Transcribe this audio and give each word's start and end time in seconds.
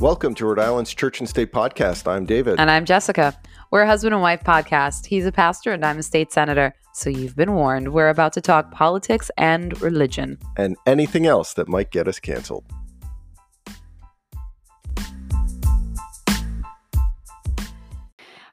Welcome 0.00 0.34
to 0.36 0.46
Rhode 0.46 0.58
Island's 0.58 0.94
Church 0.94 1.20
and 1.20 1.28
State 1.28 1.52
Podcast. 1.52 2.10
I'm 2.10 2.24
David. 2.24 2.58
And 2.58 2.70
I'm 2.70 2.86
Jessica. 2.86 3.38
We're 3.70 3.82
a 3.82 3.86
husband 3.86 4.14
and 4.14 4.22
wife 4.22 4.42
podcast. 4.42 5.04
He's 5.04 5.26
a 5.26 5.30
pastor 5.30 5.72
and 5.72 5.84
I'm 5.84 5.98
a 5.98 6.02
state 6.02 6.32
senator. 6.32 6.74
So 6.94 7.10
you've 7.10 7.36
been 7.36 7.52
warned. 7.52 7.92
We're 7.92 8.08
about 8.08 8.32
to 8.32 8.40
talk 8.40 8.70
politics 8.70 9.30
and 9.36 9.78
religion. 9.82 10.38
And 10.56 10.78
anything 10.86 11.26
else 11.26 11.52
that 11.52 11.68
might 11.68 11.90
get 11.90 12.08
us 12.08 12.18
canceled. 12.18 12.64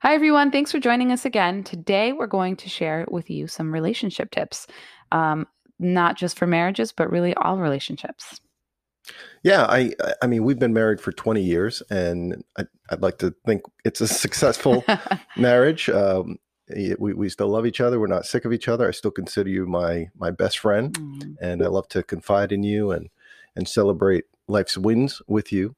Hi, 0.01 0.15
everyone. 0.15 0.51
Thanks 0.51 0.73
for 0.73 0.79
joining 0.79 1.13
us 1.13 1.23
again. 1.23 1.63
Today, 1.63 2.11
we're 2.11 2.27
going 2.27 2.57
to 2.57 2.67
share 2.67 3.05
with 3.09 3.29
you 3.29 3.47
some 3.47 3.73
relationship 3.73 4.31
tips, 4.31 4.67
um, 5.13 5.47
not 5.79 6.17
just 6.17 6.37
for 6.37 6.45
marriages, 6.45 6.91
but 6.91 7.09
really 7.09 7.33
all 7.35 7.57
relationships. 7.57 8.41
Yeah, 9.43 9.65
I 9.65 9.93
I 10.21 10.27
mean 10.27 10.43
we've 10.43 10.59
been 10.59 10.73
married 10.73 10.99
for 10.99 11.11
20 11.11 11.41
years, 11.41 11.81
and 11.89 12.43
I, 12.57 12.65
would 12.91 13.01
like 13.01 13.17
to 13.19 13.33
think 13.45 13.63
it's 13.85 14.01
a 14.01 14.07
successful 14.07 14.83
marriage. 15.37 15.89
Um, 15.89 16.39
we, 16.69 17.13
we 17.13 17.29
still 17.29 17.47
love 17.47 17.65
each 17.65 17.79
other. 17.79 17.99
We're 17.99 18.07
not 18.07 18.25
sick 18.25 18.43
of 18.43 18.51
each 18.51 18.67
other. 18.67 18.87
I 18.87 18.91
still 18.91 19.11
consider 19.11 19.49
you 19.49 19.65
my 19.65 20.09
my 20.17 20.31
best 20.31 20.59
friend, 20.59 20.93
mm. 20.93 21.35
and 21.41 21.63
I 21.63 21.67
love 21.67 21.87
to 21.89 22.03
confide 22.03 22.51
in 22.51 22.63
you 22.63 22.91
and 22.91 23.09
and 23.55 23.67
celebrate 23.67 24.25
life's 24.47 24.77
wins 24.77 25.21
with 25.27 25.51
you. 25.51 25.75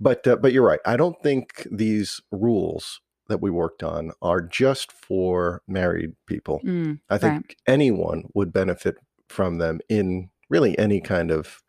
But 0.00 0.26
uh, 0.26 0.36
but 0.36 0.52
you're 0.52 0.66
right. 0.66 0.80
I 0.84 0.96
don't 0.96 1.20
think 1.22 1.66
these 1.70 2.20
rules 2.30 3.00
that 3.28 3.40
we 3.40 3.50
worked 3.50 3.82
on 3.82 4.12
are 4.20 4.40
just 4.40 4.90
for 4.92 5.62
married 5.66 6.14
people. 6.26 6.60
Mm, 6.64 7.00
I 7.08 7.18
think 7.18 7.34
right. 7.34 7.56
anyone 7.66 8.24
would 8.34 8.52
benefit 8.52 8.96
from 9.28 9.58
them 9.58 9.80
in 9.88 10.30
really 10.50 10.78
any 10.78 11.00
kind 11.00 11.30
of 11.30 11.62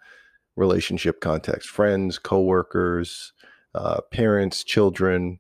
relationship 0.56 1.22
context 1.22 1.70
friends 1.70 2.20
coworkers 2.20 3.34
uh, 3.76 4.02
parents 4.12 4.64
children. 4.64 5.40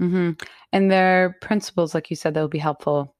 Mm-hmm. 0.00 0.32
and 0.72 0.90
their 0.90 1.36
principles 1.40 1.94
like 1.94 2.10
you 2.10 2.16
said 2.16 2.34
that 2.34 2.40
will 2.40 2.48
be 2.48 2.58
helpful 2.58 3.14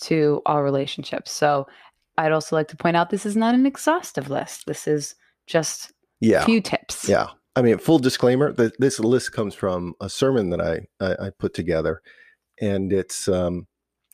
to 0.00 0.40
all 0.46 0.62
relationships. 0.62 1.30
So 1.30 1.66
i'd 2.16 2.32
also 2.32 2.56
like 2.56 2.68
to 2.68 2.76
point 2.76 2.96
out 2.96 3.10
this 3.10 3.26
is 3.26 3.36
not 3.36 3.54
an 3.54 3.66
exhaustive 3.66 4.30
list. 4.30 4.66
This 4.66 4.86
is 4.86 5.14
just 5.46 5.92
yeah. 6.20 6.42
a 6.42 6.44
few 6.46 6.60
tips. 6.60 7.08
Yeah. 7.08 7.28
I 7.56 7.62
mean 7.62 7.78
full 7.78 7.98
disclaimer 7.98 8.52
that 8.52 8.80
this 8.80 8.98
list 8.98 9.32
comes 9.32 9.54
from 9.54 9.94
a 10.00 10.08
sermon 10.08 10.50
that 10.50 10.60
i 10.60 10.80
i, 11.00 11.26
I 11.26 11.30
put 11.30 11.52
together. 11.52 12.00
And 12.60 12.92
it's 12.92 13.28
um, 13.28 13.66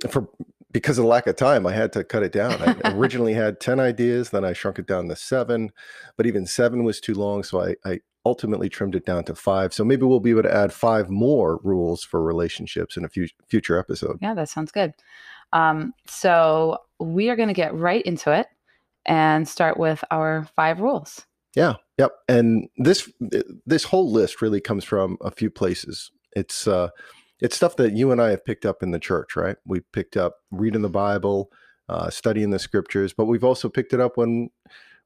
for 0.08 0.28
because 0.72 0.98
of 0.98 1.04
lack 1.04 1.26
of 1.26 1.36
time, 1.36 1.66
I 1.66 1.72
had 1.72 1.92
to 1.94 2.04
cut 2.04 2.22
it 2.22 2.32
down. 2.32 2.60
I 2.62 2.92
originally 2.94 3.34
had 3.34 3.60
10 3.60 3.80
ideas, 3.80 4.30
then 4.30 4.44
I 4.44 4.52
shrunk 4.52 4.78
it 4.78 4.86
down 4.86 5.08
to 5.08 5.16
seven, 5.16 5.72
but 6.16 6.26
even 6.26 6.46
seven 6.46 6.84
was 6.84 7.00
too 7.00 7.14
long. 7.14 7.42
So 7.42 7.60
I, 7.60 7.76
I, 7.84 8.00
ultimately 8.26 8.68
trimmed 8.68 8.94
it 8.94 9.06
down 9.06 9.24
to 9.24 9.34
five. 9.34 9.72
So 9.72 9.82
maybe 9.82 10.02
we'll 10.04 10.20
be 10.20 10.28
able 10.28 10.42
to 10.42 10.54
add 10.54 10.74
five 10.74 11.08
more 11.08 11.58
rules 11.64 12.04
for 12.04 12.22
relationships 12.22 12.98
in 12.98 13.04
a 13.06 13.08
few, 13.08 13.28
future 13.48 13.78
episode. 13.78 14.18
Yeah, 14.20 14.34
that 14.34 14.50
sounds 14.50 14.70
good. 14.70 14.92
Um, 15.54 15.94
so 16.06 16.78
we 16.98 17.30
are 17.30 17.36
going 17.36 17.48
to 17.48 17.54
get 17.54 17.74
right 17.74 18.02
into 18.02 18.30
it 18.30 18.46
and 19.06 19.48
start 19.48 19.78
with 19.78 20.04
our 20.10 20.46
five 20.54 20.80
rules. 20.80 21.24
Yeah. 21.56 21.76
Yep. 21.98 22.12
And 22.28 22.68
this, 22.76 23.10
this 23.66 23.84
whole 23.84 24.12
list 24.12 24.42
really 24.42 24.60
comes 24.60 24.84
from 24.84 25.16
a 25.22 25.30
few 25.30 25.50
places. 25.50 26.10
It's, 26.36 26.68
uh, 26.68 26.90
it's 27.40 27.56
stuff 27.56 27.76
that 27.76 27.92
you 27.92 28.12
and 28.12 28.20
I 28.20 28.30
have 28.30 28.44
picked 28.44 28.66
up 28.66 28.82
in 28.82 28.90
the 28.90 28.98
church, 28.98 29.36
right? 29.36 29.56
We 29.64 29.80
picked 29.92 30.16
up 30.16 30.36
reading 30.50 30.82
the 30.82 30.88
Bible, 30.88 31.50
uh, 31.88 32.10
studying 32.10 32.50
the 32.50 32.58
scriptures, 32.58 33.12
but 33.12 33.26
we've 33.26 33.44
also 33.44 33.68
picked 33.68 33.92
it 33.92 34.00
up 34.00 34.16
when 34.16 34.50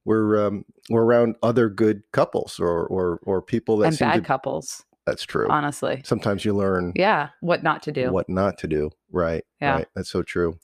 we're 0.04 0.46
um, 0.46 0.64
we're 0.90 1.04
around 1.04 1.36
other 1.42 1.68
good 1.68 2.02
couples 2.12 2.60
or 2.60 2.86
or 2.86 3.20
or 3.24 3.40
people 3.40 3.78
that 3.78 3.88
and 3.88 3.98
bad 3.98 4.14
to, 4.16 4.20
couples. 4.20 4.84
That's 5.06 5.24
true. 5.24 5.48
Honestly, 5.48 6.02
sometimes 6.04 6.44
you 6.44 6.54
learn. 6.54 6.92
Yeah, 6.94 7.30
what 7.40 7.62
not 7.62 7.82
to 7.84 7.92
do. 7.92 8.10
What 8.12 8.28
not 8.28 8.58
to 8.58 8.68
do. 8.68 8.90
Right. 9.10 9.44
Yeah. 9.60 9.76
Right. 9.76 9.88
That's 9.94 10.10
so 10.10 10.22
true. 10.22 10.58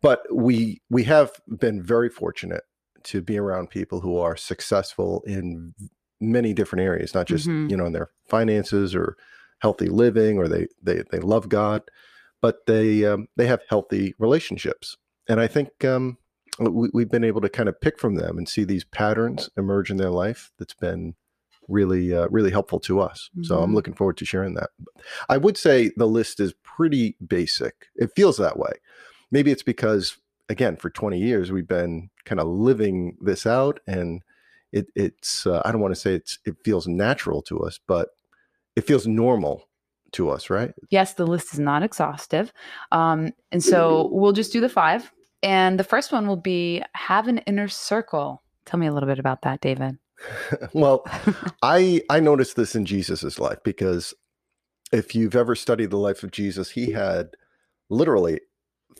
But 0.00 0.22
we 0.32 0.80
we 0.88 1.04
have 1.04 1.32
been 1.46 1.82
very 1.82 2.08
fortunate 2.08 2.64
to 3.04 3.22
be 3.22 3.38
around 3.38 3.70
people 3.70 4.00
who 4.00 4.18
are 4.18 4.36
successful 4.36 5.22
in 5.26 5.74
many 6.20 6.52
different 6.52 6.82
areas, 6.84 7.14
not 7.14 7.26
just 7.26 7.46
mm-hmm. 7.46 7.70
you 7.70 7.76
know 7.76 7.86
in 7.86 7.92
their 7.92 8.10
finances 8.26 8.94
or 8.94 9.16
healthy 9.60 9.88
living 9.88 10.38
or 10.38 10.48
they 10.48 10.66
they 10.82 11.02
they 11.10 11.20
love 11.20 11.48
God, 11.48 11.82
but 12.40 12.66
they 12.66 13.04
um, 13.04 13.28
they 13.36 13.46
have 13.46 13.60
healthy 13.68 14.14
relationships. 14.18 14.96
And 15.28 15.40
I 15.40 15.46
think 15.46 15.84
um, 15.84 16.16
we, 16.58 16.88
we've 16.92 17.10
been 17.10 17.24
able 17.24 17.40
to 17.42 17.48
kind 17.48 17.68
of 17.68 17.80
pick 17.80 17.98
from 17.98 18.14
them 18.14 18.38
and 18.38 18.48
see 18.48 18.64
these 18.64 18.84
patterns 18.84 19.50
emerge 19.56 19.90
in 19.90 19.96
their 19.96 20.10
life. 20.10 20.52
That's 20.58 20.74
been 20.74 21.14
really 21.68 22.14
uh, 22.14 22.28
really 22.30 22.50
helpful 22.50 22.80
to 22.80 23.00
us. 23.00 23.30
Mm-hmm. 23.32 23.44
So 23.44 23.58
I'm 23.58 23.66
mm-hmm. 23.66 23.74
looking 23.74 23.94
forward 23.94 24.16
to 24.18 24.24
sharing 24.24 24.54
that. 24.54 24.70
I 25.28 25.36
would 25.36 25.56
say 25.56 25.90
the 25.96 26.06
list 26.06 26.40
is 26.40 26.54
pretty 26.62 27.16
basic. 27.26 27.88
It 27.96 28.10
feels 28.16 28.36
that 28.38 28.58
way. 28.58 28.72
Maybe 29.30 29.50
it's 29.50 29.62
because 29.62 30.16
again 30.48 30.76
for 30.76 30.88
20 30.88 31.18
years 31.18 31.52
we've 31.52 31.68
been 31.68 32.08
kind 32.24 32.40
of 32.40 32.48
living 32.48 33.18
this 33.20 33.46
out 33.46 33.80
and 33.86 34.22
it, 34.72 34.86
it's 34.94 35.46
uh, 35.46 35.62
I 35.64 35.72
don't 35.72 35.80
want 35.80 35.94
to 35.94 36.00
say 36.00 36.14
it's 36.14 36.38
it 36.44 36.56
feels 36.64 36.86
natural 36.86 37.42
to 37.42 37.60
us, 37.60 37.78
but 37.86 38.10
it 38.78 38.86
feels 38.86 39.08
normal 39.08 39.68
to 40.12 40.30
us, 40.30 40.48
right? 40.48 40.72
Yes, 40.88 41.14
the 41.14 41.26
list 41.26 41.52
is 41.52 41.58
not 41.58 41.82
exhaustive. 41.82 42.52
Um, 42.92 43.32
and 43.50 43.62
so 43.62 44.08
we'll 44.12 44.32
just 44.32 44.52
do 44.52 44.60
the 44.60 44.68
five. 44.68 45.12
And 45.42 45.80
the 45.80 45.84
first 45.84 46.12
one 46.12 46.28
will 46.28 46.36
be 46.36 46.84
have 46.94 47.26
an 47.26 47.38
inner 47.38 47.66
circle. 47.66 48.40
Tell 48.66 48.78
me 48.78 48.86
a 48.86 48.92
little 48.92 49.08
bit 49.08 49.18
about 49.18 49.42
that, 49.42 49.60
David. 49.60 49.98
well, 50.72 51.04
I 51.60 52.02
I 52.08 52.20
noticed 52.20 52.54
this 52.54 52.76
in 52.76 52.86
Jesus's 52.86 53.40
life 53.40 53.58
because 53.64 54.14
if 54.92 55.12
you've 55.12 55.36
ever 55.36 55.56
studied 55.56 55.90
the 55.90 55.96
life 55.96 56.22
of 56.22 56.30
Jesus, 56.30 56.70
he 56.70 56.92
had 56.92 57.30
literally 57.90 58.40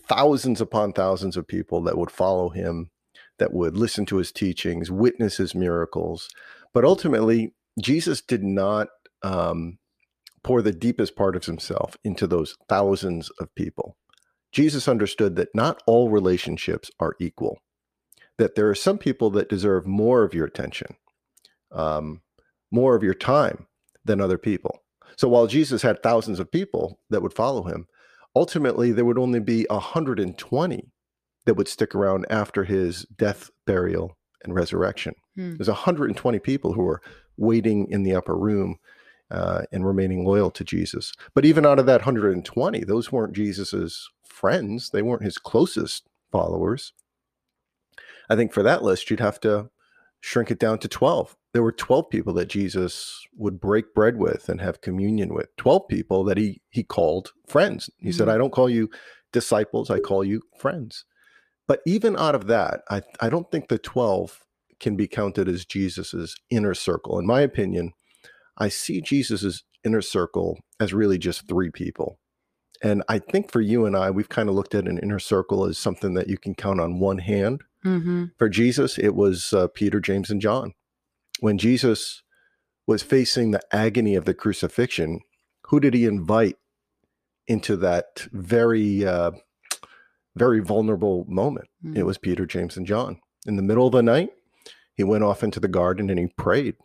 thousands 0.08 0.60
upon 0.60 0.92
thousands 0.92 1.36
of 1.36 1.46
people 1.46 1.82
that 1.82 1.96
would 1.96 2.10
follow 2.10 2.48
him, 2.48 2.90
that 3.38 3.52
would 3.52 3.76
listen 3.76 4.06
to 4.06 4.16
his 4.16 4.32
teachings, 4.32 4.90
witness 4.90 5.36
his 5.36 5.54
miracles. 5.54 6.28
But 6.74 6.84
ultimately, 6.84 7.54
Jesus 7.80 8.20
did 8.20 8.42
not 8.42 8.88
um, 9.22 9.78
pour 10.42 10.62
the 10.62 10.72
deepest 10.72 11.16
part 11.16 11.36
of 11.36 11.44
himself 11.44 11.96
into 12.04 12.26
those 12.26 12.56
thousands 12.68 13.30
of 13.40 13.54
people. 13.54 13.96
Jesus 14.52 14.88
understood 14.88 15.36
that 15.36 15.54
not 15.54 15.82
all 15.86 16.08
relationships 16.08 16.90
are 16.98 17.14
equal, 17.20 17.58
that 18.38 18.54
there 18.54 18.68
are 18.68 18.74
some 18.74 18.98
people 18.98 19.30
that 19.30 19.48
deserve 19.48 19.86
more 19.86 20.22
of 20.22 20.34
your 20.34 20.46
attention, 20.46 20.96
um, 21.70 22.22
more 22.70 22.96
of 22.96 23.02
your 23.02 23.14
time 23.14 23.66
than 24.04 24.20
other 24.20 24.38
people. 24.38 24.82
So 25.16 25.28
while 25.28 25.46
Jesus 25.46 25.82
had 25.82 26.02
thousands 26.02 26.38
of 26.38 26.50
people 26.50 27.00
that 27.10 27.22
would 27.22 27.34
follow 27.34 27.64
him, 27.64 27.86
ultimately 28.34 28.92
there 28.92 29.04
would 29.04 29.18
only 29.18 29.40
be 29.40 29.66
120 29.68 30.92
that 31.44 31.54
would 31.54 31.68
stick 31.68 31.94
around 31.94 32.26
after 32.30 32.64
his 32.64 33.04
death, 33.16 33.50
burial, 33.66 34.16
and 34.44 34.54
resurrection. 34.54 35.14
Hmm. 35.34 35.56
There's 35.56 35.68
120 35.68 36.38
people 36.38 36.72
who 36.72 36.82
were 36.82 37.02
waiting 37.36 37.88
in 37.90 38.02
the 38.02 38.14
upper 38.14 38.36
room 38.36 38.76
uh, 39.30 39.62
and 39.72 39.86
remaining 39.86 40.24
loyal 40.24 40.50
to 40.52 40.64
Jesus. 40.64 41.12
But 41.34 41.44
even 41.44 41.66
out 41.66 41.78
of 41.78 41.86
that 41.86 42.00
120, 42.00 42.84
those 42.84 43.12
weren't 43.12 43.34
Jesus's 43.34 44.08
friends. 44.24 44.90
They 44.90 45.02
weren't 45.02 45.24
his 45.24 45.38
closest 45.38 46.08
followers. 46.30 46.92
I 48.30 48.36
think 48.36 48.52
for 48.52 48.62
that 48.62 48.82
list, 48.82 49.10
you'd 49.10 49.20
have 49.20 49.40
to 49.40 49.70
shrink 50.20 50.50
it 50.50 50.58
down 50.58 50.78
to 50.78 50.88
12. 50.88 51.36
There 51.52 51.62
were 51.62 51.72
12 51.72 52.10
people 52.10 52.32
that 52.34 52.48
Jesus 52.48 53.26
would 53.36 53.60
break 53.60 53.94
bread 53.94 54.16
with 54.16 54.48
and 54.48 54.60
have 54.60 54.80
communion 54.80 55.32
with. 55.34 55.54
12 55.56 55.88
people 55.88 56.24
that 56.24 56.36
he 56.36 56.60
he 56.70 56.82
called 56.82 57.32
friends. 57.46 57.88
He 57.96 58.08
mm-hmm. 58.08 58.16
said, 58.16 58.28
"I 58.28 58.36
don't 58.36 58.52
call 58.52 58.68
you 58.68 58.90
disciples, 59.32 59.90
I 59.90 60.00
call 60.00 60.24
you 60.24 60.42
friends." 60.58 61.04
But 61.66 61.80
even 61.86 62.16
out 62.16 62.34
of 62.34 62.46
that, 62.48 62.82
I 62.90 63.02
I 63.20 63.28
don't 63.28 63.50
think 63.50 63.68
the 63.68 63.78
12 63.78 64.44
can 64.78 64.94
be 64.94 65.08
counted 65.08 65.48
as 65.48 65.64
Jesus's 65.64 66.36
inner 66.50 66.74
circle. 66.74 67.18
In 67.18 67.26
my 67.26 67.40
opinion, 67.40 67.92
I 68.58 68.68
see 68.68 69.00
Jesus's 69.00 69.64
inner 69.84 70.02
circle 70.02 70.58
as 70.80 70.92
really 70.92 71.18
just 71.18 71.48
three 71.48 71.70
people. 71.70 72.18
And 72.82 73.02
I 73.08 73.18
think 73.18 73.50
for 73.50 73.60
you 73.60 73.86
and 73.86 73.96
I, 73.96 74.10
we've 74.10 74.28
kind 74.28 74.48
of 74.48 74.54
looked 74.54 74.74
at 74.74 74.86
an 74.86 74.98
inner 74.98 75.18
circle 75.18 75.64
as 75.64 75.78
something 75.78 76.14
that 76.14 76.28
you 76.28 76.38
can 76.38 76.54
count 76.54 76.80
on 76.80 77.00
one 77.00 77.18
hand. 77.18 77.62
Mm-hmm. 77.84 78.26
For 78.36 78.48
Jesus, 78.48 78.98
it 78.98 79.14
was 79.14 79.52
uh, 79.52 79.68
Peter, 79.68 80.00
James, 80.00 80.30
and 80.30 80.40
John. 80.40 80.74
When 81.40 81.58
Jesus 81.58 82.22
was 82.86 83.02
facing 83.02 83.50
the 83.50 83.62
agony 83.72 84.14
of 84.14 84.24
the 84.24 84.34
crucifixion, 84.34 85.20
who 85.66 85.80
did 85.80 85.94
he 85.94 86.04
invite 86.04 86.56
into 87.46 87.76
that 87.76 88.26
very, 88.32 89.04
uh, 89.04 89.32
very 90.36 90.60
vulnerable 90.60 91.24
moment? 91.28 91.68
Mm-hmm. 91.84 91.96
It 91.96 92.06
was 92.06 92.18
Peter, 92.18 92.46
James, 92.46 92.76
and 92.76 92.86
John. 92.86 93.20
In 93.46 93.56
the 93.56 93.62
middle 93.62 93.86
of 93.86 93.92
the 93.92 94.02
night, 94.02 94.30
he 94.94 95.04
went 95.04 95.24
off 95.24 95.42
into 95.42 95.60
the 95.60 95.68
garden 95.68 96.10
and 96.10 96.18
he 96.18 96.26
prayed. 96.26 96.76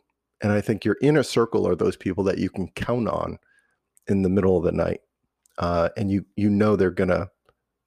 And 0.41 0.51
I 0.51 0.61
think 0.61 0.83
your 0.83 0.97
inner 1.01 1.23
circle 1.23 1.67
are 1.67 1.75
those 1.75 1.95
people 1.95 2.23
that 2.25 2.37
you 2.37 2.49
can 2.49 2.67
count 2.69 3.07
on 3.07 3.39
in 4.07 4.21
the 4.21 4.29
middle 4.29 4.57
of 4.57 4.63
the 4.63 4.71
night. 4.71 5.01
Uh, 5.57 5.89
and 5.95 6.11
you 6.11 6.25
you 6.35 6.49
know 6.49 6.75
they're 6.75 6.89
gonna 6.89 7.29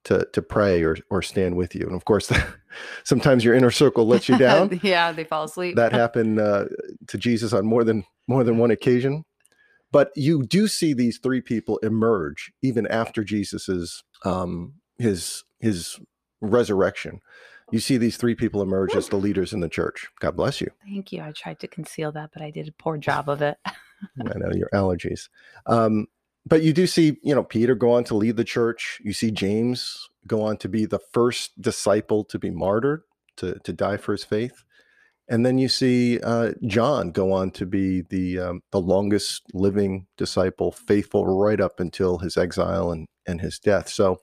to 0.05 0.25
to 0.31 0.41
pray 0.41 0.83
or 0.83 0.97
or 1.09 1.21
stand 1.21 1.55
with 1.55 1.75
you. 1.75 1.85
And 1.85 1.95
of 1.95 2.05
course, 2.05 2.31
sometimes 3.03 3.43
your 3.43 3.53
inner 3.53 3.71
circle 3.71 4.07
lets 4.07 4.29
you 4.29 4.37
down. 4.37 4.79
yeah, 4.83 5.11
they 5.11 5.25
fall 5.25 5.43
asleep. 5.43 5.75
that 5.75 5.91
happened 6.03 6.39
uh, 6.39 6.65
to 7.07 7.17
Jesus 7.17 7.53
on 7.53 7.65
more 7.65 7.83
than 7.83 8.05
more 8.27 8.43
than 8.43 8.57
one 8.57 8.71
occasion. 8.71 9.23
But 9.91 10.11
you 10.15 10.43
do 10.43 10.67
see 10.67 10.93
these 10.93 11.17
three 11.17 11.41
people 11.41 11.77
emerge 11.77 12.51
even 12.61 12.87
after 12.87 13.23
Jesus's 13.23 14.03
um, 14.23 14.75
his 14.97 15.43
his 15.59 15.99
resurrection. 16.41 17.19
You 17.71 17.79
see 17.79 17.97
these 17.97 18.17
three 18.17 18.35
people 18.35 18.61
emerge 18.61 18.95
as 18.95 19.09
the 19.09 19.17
leaders 19.17 19.51
in 19.51 19.59
the 19.59 19.67
church. 19.67 20.07
God 20.19 20.37
bless 20.37 20.61
you. 20.61 20.69
Thank 20.85 21.11
you. 21.11 21.21
I 21.21 21.31
tried 21.31 21.59
to 21.59 21.67
conceal 21.67 22.11
that, 22.13 22.29
but 22.33 22.41
I 22.41 22.49
did 22.49 22.67
a 22.67 22.71
poor 22.71 22.97
job 22.97 23.29
of 23.29 23.41
it. 23.41 23.57
I 23.65 23.73
know 24.37 24.51
your 24.53 24.69
allergies. 24.73 25.27
Um, 25.65 26.07
but 26.45 26.63
you 26.63 26.71
do 26.71 26.87
see, 26.87 27.17
you 27.23 27.35
know, 27.35 27.43
Peter 27.43 27.75
go 27.75 27.91
on 27.91 28.05
to 28.05 28.15
lead 28.15 28.37
the 28.37 28.45
church. 28.45 29.01
You 29.03 29.11
see 29.11 29.31
James 29.31 30.09
go 30.25 30.43
on 30.43 30.57
to 30.57 30.69
be 30.69 30.85
the 30.85 30.99
first 31.11 31.59
disciple 31.61 32.23
to 32.25 32.39
be 32.39 32.51
martyred, 32.51 33.01
to 33.37 33.59
to 33.59 33.73
die 33.73 33.97
for 33.97 34.13
his 34.13 34.23
faith. 34.23 34.63
And 35.29 35.45
then 35.45 35.57
you 35.57 35.67
see 35.67 36.21
uh, 36.21 36.53
John 36.65 37.11
go 37.11 37.33
on 37.33 37.51
to 37.51 37.65
be 37.65 38.01
the 38.01 38.39
um, 38.39 38.61
the 38.71 38.79
longest 38.79 39.43
living 39.53 40.07
disciple, 40.17 40.71
faithful 40.71 41.25
right 41.25 41.59
up 41.59 41.81
until 41.81 42.19
his 42.19 42.37
exile 42.37 42.91
and 42.91 43.07
and 43.27 43.41
his 43.41 43.59
death. 43.59 43.89
So 43.89 44.21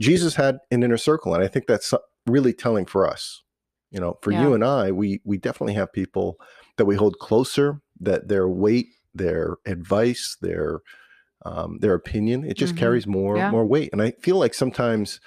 Jesus 0.00 0.34
had 0.34 0.58
an 0.70 0.82
inner 0.82 0.96
circle, 0.96 1.34
and 1.34 1.44
I 1.44 1.48
think 1.48 1.66
that's 1.66 1.92
really 2.26 2.52
telling 2.52 2.86
for 2.86 3.08
us. 3.08 3.42
You 3.90 4.00
know, 4.00 4.18
for 4.22 4.32
yeah. 4.32 4.42
you 4.42 4.54
and 4.54 4.64
I, 4.64 4.90
we 4.90 5.20
we 5.24 5.38
definitely 5.38 5.74
have 5.74 5.92
people 5.92 6.36
that 6.76 6.84
we 6.84 6.96
hold 6.96 7.18
closer. 7.18 7.80
That 8.00 8.28
their 8.28 8.48
weight, 8.48 8.88
their 9.14 9.56
advice, 9.64 10.36
their 10.40 10.80
um, 11.44 11.78
their 11.80 11.94
opinion, 11.94 12.44
it 12.44 12.56
just 12.56 12.74
mm-hmm. 12.74 12.80
carries 12.80 13.06
more 13.06 13.36
yeah. 13.36 13.50
more 13.50 13.64
weight. 13.64 13.90
And 13.92 14.02
I 14.02 14.12
feel 14.20 14.36
like 14.38 14.54
sometimes 14.54 15.20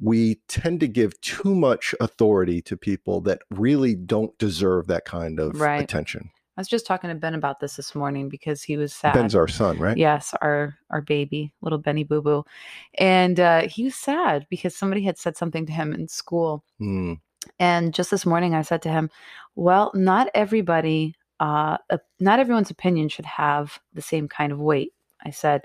we 0.00 0.36
tend 0.48 0.80
to 0.80 0.88
give 0.88 1.20
too 1.20 1.54
much 1.54 1.94
authority 2.00 2.62
to 2.62 2.76
people 2.76 3.20
that 3.22 3.42
really 3.50 3.94
don't 3.96 4.36
deserve 4.38 4.86
that 4.86 5.04
kind 5.04 5.40
of 5.40 5.60
right. 5.60 5.82
attention. 5.82 6.30
I 6.60 6.62
was 6.62 6.68
just 6.68 6.84
talking 6.84 7.08
to 7.08 7.16
Ben 7.16 7.32
about 7.32 7.60
this 7.60 7.76
this 7.76 7.94
morning 7.94 8.28
because 8.28 8.62
he 8.62 8.76
was 8.76 8.92
sad. 8.92 9.14
Ben's 9.14 9.34
our 9.34 9.48
son, 9.48 9.78
right? 9.78 9.96
Yes, 9.96 10.34
our 10.42 10.76
our 10.90 11.00
baby, 11.00 11.54
little 11.62 11.78
Benny 11.78 12.04
Boo 12.04 12.20
Boo, 12.20 12.44
and 12.98 13.40
uh, 13.40 13.62
he 13.62 13.84
was 13.84 13.94
sad 13.94 14.46
because 14.50 14.76
somebody 14.76 15.02
had 15.02 15.16
said 15.16 15.38
something 15.38 15.64
to 15.64 15.72
him 15.72 15.94
in 15.94 16.06
school. 16.06 16.62
Mm. 16.78 17.18
And 17.58 17.94
just 17.94 18.10
this 18.10 18.26
morning, 18.26 18.54
I 18.54 18.60
said 18.60 18.82
to 18.82 18.90
him, 18.90 19.08
"Well, 19.54 19.90
not 19.94 20.28
everybody, 20.34 21.14
uh, 21.40 21.78
uh, 21.88 21.96
not 22.18 22.40
everyone's 22.40 22.70
opinion 22.70 23.08
should 23.08 23.24
have 23.24 23.80
the 23.94 24.02
same 24.02 24.28
kind 24.28 24.52
of 24.52 24.60
weight." 24.60 24.92
I 25.24 25.30
said, 25.30 25.62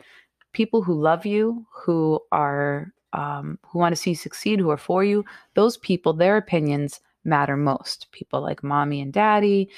"People 0.54 0.82
who 0.82 0.94
love 0.94 1.26
you, 1.26 1.66
who 1.74 2.22
are 2.32 2.94
um, 3.12 3.60
who 3.68 3.80
want 3.80 3.92
to 3.92 4.02
see 4.02 4.12
you 4.12 4.16
succeed, 4.16 4.62
who 4.62 4.70
are 4.70 4.78
for 4.78 5.04
you, 5.04 5.26
those 5.56 5.76
people, 5.76 6.14
their 6.14 6.38
opinions 6.38 7.02
matter 7.26 7.58
most. 7.58 8.10
People 8.12 8.42
like 8.42 8.64
mommy 8.64 9.02
and 9.02 9.12
daddy. 9.12 9.70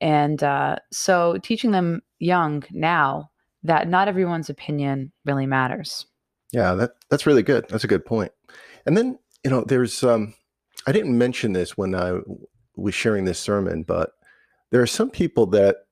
And 0.00 0.42
uh, 0.42 0.76
so 0.92 1.38
teaching 1.42 1.70
them 1.70 2.02
young 2.18 2.64
now 2.70 3.30
that 3.62 3.88
not 3.88 4.08
everyone's 4.08 4.50
opinion 4.50 5.12
really 5.24 5.46
matters. 5.46 6.06
Yeah, 6.52 6.74
that 6.74 6.92
that's 7.10 7.26
really 7.26 7.42
good. 7.42 7.66
That's 7.68 7.84
a 7.84 7.88
good 7.88 8.06
point. 8.06 8.32
And 8.84 8.96
then, 8.96 9.18
you 9.44 9.50
know, 9.50 9.64
there's 9.64 10.02
um 10.04 10.34
I 10.86 10.92
didn't 10.92 11.16
mention 11.16 11.52
this 11.52 11.76
when 11.76 11.94
I 11.94 12.20
was 12.76 12.94
sharing 12.94 13.24
this 13.24 13.38
sermon, 13.40 13.82
but 13.82 14.12
there 14.70 14.80
are 14.80 14.86
some 14.86 15.10
people 15.10 15.46
that 15.46 15.86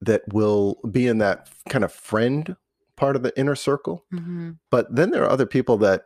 that 0.00 0.22
will 0.32 0.78
be 0.90 1.06
in 1.06 1.18
that 1.18 1.48
kind 1.68 1.84
of 1.84 1.92
friend 1.92 2.56
part 2.96 3.16
of 3.16 3.22
the 3.22 3.36
inner 3.38 3.56
circle. 3.56 4.04
Mm-hmm. 4.12 4.52
But 4.70 4.94
then 4.94 5.10
there 5.10 5.24
are 5.24 5.30
other 5.30 5.46
people 5.46 5.76
that 5.78 6.04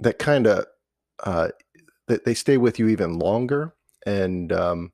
that 0.00 0.18
kind 0.18 0.46
of 0.46 0.66
uh, 1.24 1.48
that 2.08 2.24
they 2.24 2.34
stay 2.34 2.58
with 2.58 2.78
you 2.78 2.88
even 2.88 3.18
longer, 3.18 3.74
and 4.04 4.52
um, 4.52 4.92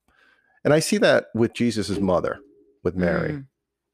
and 0.64 0.72
I 0.72 0.80
see 0.80 0.98
that 0.98 1.26
with 1.34 1.54
Jesus's 1.54 2.00
mother, 2.00 2.40
with 2.82 2.94
Mary, 2.94 3.32
mm. 3.32 3.46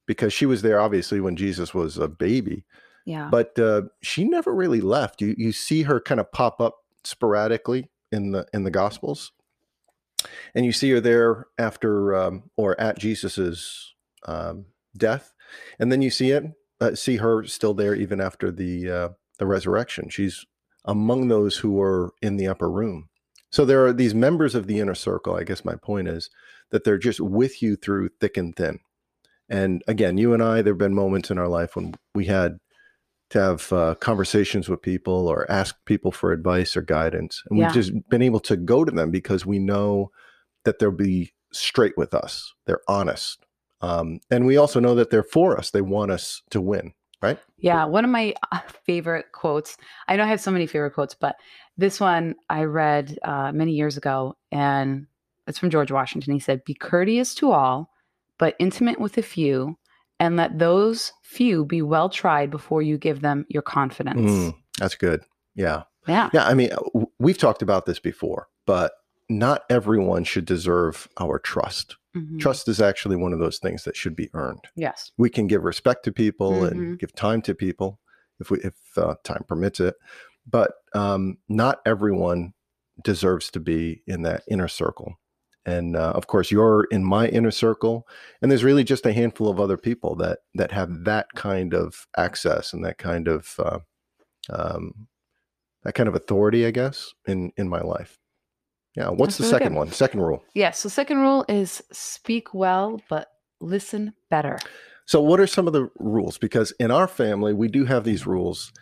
because 0.07 0.33
she 0.33 0.47
was 0.47 0.63
there 0.63 0.81
obviously 0.81 1.21
when 1.21 1.37
Jesus 1.37 1.75
was 1.75 1.99
a 1.99 2.09
baby. 2.09 2.65
Yeah. 3.07 3.29
But 3.31 3.59
uh, 3.59 3.83
she 4.03 4.25
never 4.25 4.55
really 4.55 4.81
left. 4.81 5.21
You 5.21 5.35
you 5.39 5.53
see 5.53 5.83
her 5.83 6.01
kind 6.01 6.21
of 6.21 6.31
pop 6.33 6.61
up 6.61 6.77
sporadically 7.05 7.91
in 8.13 8.33
the 8.33 8.47
in 8.53 8.65
the 8.65 8.71
Gospels, 8.71 9.33
and 10.55 10.67
you 10.67 10.73
see 10.73 10.91
her 10.91 11.01
there 11.01 11.47
after 11.59 12.15
um, 12.15 12.51
or 12.57 12.79
at 12.81 12.99
Jesus's 12.99 13.95
um, 14.27 14.67
death, 14.97 15.33
and 15.79 15.91
then 15.91 16.03
you 16.03 16.11
see 16.11 16.33
it 16.33 16.45
uh, 16.81 16.95
see 16.95 17.17
her 17.17 17.45
still 17.45 17.75
there 17.75 17.95
even 17.95 18.21
after 18.21 18.51
the 18.51 18.91
uh, 18.91 19.09
the 19.39 19.47
resurrection. 19.47 20.09
She's 20.09 20.45
among 20.85 21.29
those 21.29 21.59
who 21.59 21.81
are 21.81 22.13
in 22.23 22.37
the 22.37 22.49
upper 22.49 22.71
room. 22.71 23.09
So 23.51 23.65
there 23.65 23.85
are 23.87 23.93
these 23.93 24.15
members 24.15 24.55
of 24.55 24.67
the 24.67 24.79
inner 24.79 24.95
circle. 24.95 25.35
I 25.35 25.45
guess 25.45 25.65
my 25.65 25.75
point 25.75 26.09
is 26.09 26.31
that 26.71 26.85
they're 26.85 26.99
just 26.99 27.21
with 27.21 27.63
you 27.63 27.77
through 27.77 28.11
thick 28.21 28.37
and 28.37 28.55
thin. 28.55 28.81
And 29.49 29.83
again, 29.89 30.19
you 30.19 30.35
and 30.35 30.43
I, 30.43 30.63
there 30.63 30.75
have 30.75 30.79
been 30.79 30.95
moments 30.95 31.31
in 31.31 31.39
our 31.39 31.49
life 31.49 31.75
when 31.77 31.95
we 32.15 32.27
had 32.27 32.59
to 33.31 33.41
have 33.41 33.73
uh, 33.73 33.95
conversations 33.97 34.69
with 34.69 34.83
people 34.83 35.29
or 35.29 35.51
ask 35.51 35.77
people 35.85 36.13
for 36.13 36.33
advice 36.33 36.77
or 36.77 36.83
guidance. 36.83 37.43
And 37.49 37.59
yeah. 37.59 37.67
we've 37.67 37.75
just 37.75 37.93
been 38.09 38.23
able 38.23 38.41
to 38.41 38.57
go 38.57 38.85
to 38.85 38.91
them 38.91 39.11
because 39.11 39.45
we 39.45 39.59
know 39.59 40.11
that 40.65 40.79
they'll 40.79 40.91
be 40.91 41.33
straight 41.53 41.97
with 41.97 42.15
us. 42.15 42.53
They're 42.67 42.83
honest. 42.89 43.45
Um, 43.81 44.21
and 44.31 44.45
we 44.45 44.57
also 44.57 44.81
know 44.81 44.95
that 44.95 45.11
they're 45.11 45.23
for 45.23 45.57
us. 45.57 45.71
They 45.71 45.81
want 45.81 46.11
us 46.11 46.43
to 46.51 46.61
win, 46.61 46.93
right? 47.23 47.39
Yeah. 47.59 47.85
One 47.85 48.05
of 48.05 48.11
my 48.11 48.35
uh, 48.51 48.61
favorite 48.85 49.27
quotes, 49.33 49.77
I 50.09 50.17
know 50.17 50.25
I 50.25 50.29
have 50.29 50.41
so 50.41 50.51
many 50.51 50.67
favorite 50.67 50.95
quotes, 50.95 51.15
but 51.15 51.37
this 51.77 52.01
one 52.01 52.35
I 52.51 52.65
read 52.65 53.19
uh, 53.23 53.53
many 53.53 53.73
years 53.73 53.97
ago, 53.97 54.37
and 54.51 55.07
it's 55.49 55.59
from 55.59 55.71
George 55.71 55.91
Washington. 55.91 56.35
He 56.35 56.41
said, 56.41 56.65
Be 56.65 56.75
courteous 56.75 57.35
to 57.37 57.51
all, 57.51 57.91
but 58.39 58.55
intimate 58.59 59.01
with 59.01 59.19
a 59.19 59.23
few, 59.23 59.77
and 60.21 60.37
let 60.37 60.59
those 60.59 61.13
few 61.23 61.65
be 61.65 61.83
well 61.83 62.09
tried 62.09 62.51
before 62.51 62.83
you 62.83 62.99
give 62.99 63.21
them 63.21 63.47
your 63.49 63.63
confidence. 63.63 64.31
Mm, 64.31 64.55
that's 64.79 64.95
good. 64.95 65.23
Yeah. 65.55 65.85
Yeah. 66.07 66.31
Yeah. 66.33 66.47
I 66.47 66.55
mean, 66.55 66.71
we've 67.19 67.39
talked 67.39 67.63
about 67.63 67.87
this 67.87 67.99
before, 67.99 68.49
but 68.67 68.93
not 69.29 69.63
everyone 69.69 70.25
should 70.25 70.45
deserve 70.45 71.09
our 71.19 71.39
trust. 71.39 71.97
Mm-hmm. 72.17 72.39
Trust 72.39 72.69
is 72.69 72.81
actually 72.81 73.17
one 73.17 73.33
of 73.33 73.39
those 73.39 73.59
things 73.59 73.85
that 73.85 73.97
should 73.97 74.17
be 74.17 74.31
earned. 74.35 74.65
Yes. 74.75 75.13
We 75.19 75.29
can 75.29 75.47
give 75.47 75.65
respect 75.65 76.05
to 76.05 76.13
people 76.13 76.53
mm-hmm. 76.53 76.65
and 76.67 76.99
give 76.99 77.15
time 77.15 77.43
to 77.43 77.55
people 77.55 78.01
if 78.41 78.51
we 78.51 78.59
if 78.61 78.75
uh, 78.97 79.15
time 79.25 79.45
permits 79.47 79.81
it, 79.81 79.97
but 80.49 80.73
um, 80.95 81.39
not 81.49 81.81
everyone 81.85 82.55
deserves 83.03 83.51
to 83.51 83.61
be 83.61 84.03
in 84.07 84.23
that 84.23 84.43
inner 84.49 84.69
circle. 84.69 85.19
And 85.67 85.97
uh, 85.97 86.13
of 86.15 86.27
course, 86.29 86.51
you're 86.51 86.87
in 86.91 87.05
my 87.05 87.29
inner 87.29 87.51
circle, 87.51 88.07
and 88.41 88.51
there's 88.51 88.65
really 88.65 88.85
just 88.85 89.05
a 89.05 89.13
handful 89.13 89.51
of 89.51 89.61
other 89.61 89.77
people 89.77 90.15
that 90.17 90.39
that 90.55 90.73
have 90.73 91.05
that 91.05 91.27
kind 91.35 91.75
of 91.75 92.07
access 92.17 92.73
and 92.73 92.85
that 92.85 92.99
kind 92.99 93.29
of 93.29 93.55
uh, 93.59 93.79
um, 94.51 95.09
that 95.83 95.95
kind 95.95 96.09
of 96.09 96.15
authority, 96.15 96.65
I 96.65 96.71
guess, 96.71 97.13
in 97.27 97.53
in 97.57 97.69
my 97.69 97.81
life. 97.81 98.19
Yeah. 98.95 99.11
What's 99.11 99.37
That's 99.37 99.37
the 99.37 99.43
really 99.43 99.51
second 99.53 99.73
good. 99.75 99.79
one? 99.79 99.93
Second 99.93 100.21
rule. 100.23 100.43
Yes. 100.55 100.79
So 100.81 100.89
second 100.89 101.19
rule 101.19 101.45
is 101.49 101.83
speak 101.93 102.53
well, 102.55 103.01
but 103.09 103.29
listen 103.61 104.15
better. 104.31 104.59
So 105.07 105.21
what 105.21 105.41
are 105.41 105.47
some 105.47 105.67
of 105.67 105.73
the 105.73 105.89
rules? 105.99 106.37
Because 106.37 106.73
in 106.81 106.91
our 106.91 107.07
family, 107.07 107.55
we 107.55 107.69
do 107.69 107.85
have 107.85 108.05
these 108.05 108.27
rules. 108.27 108.73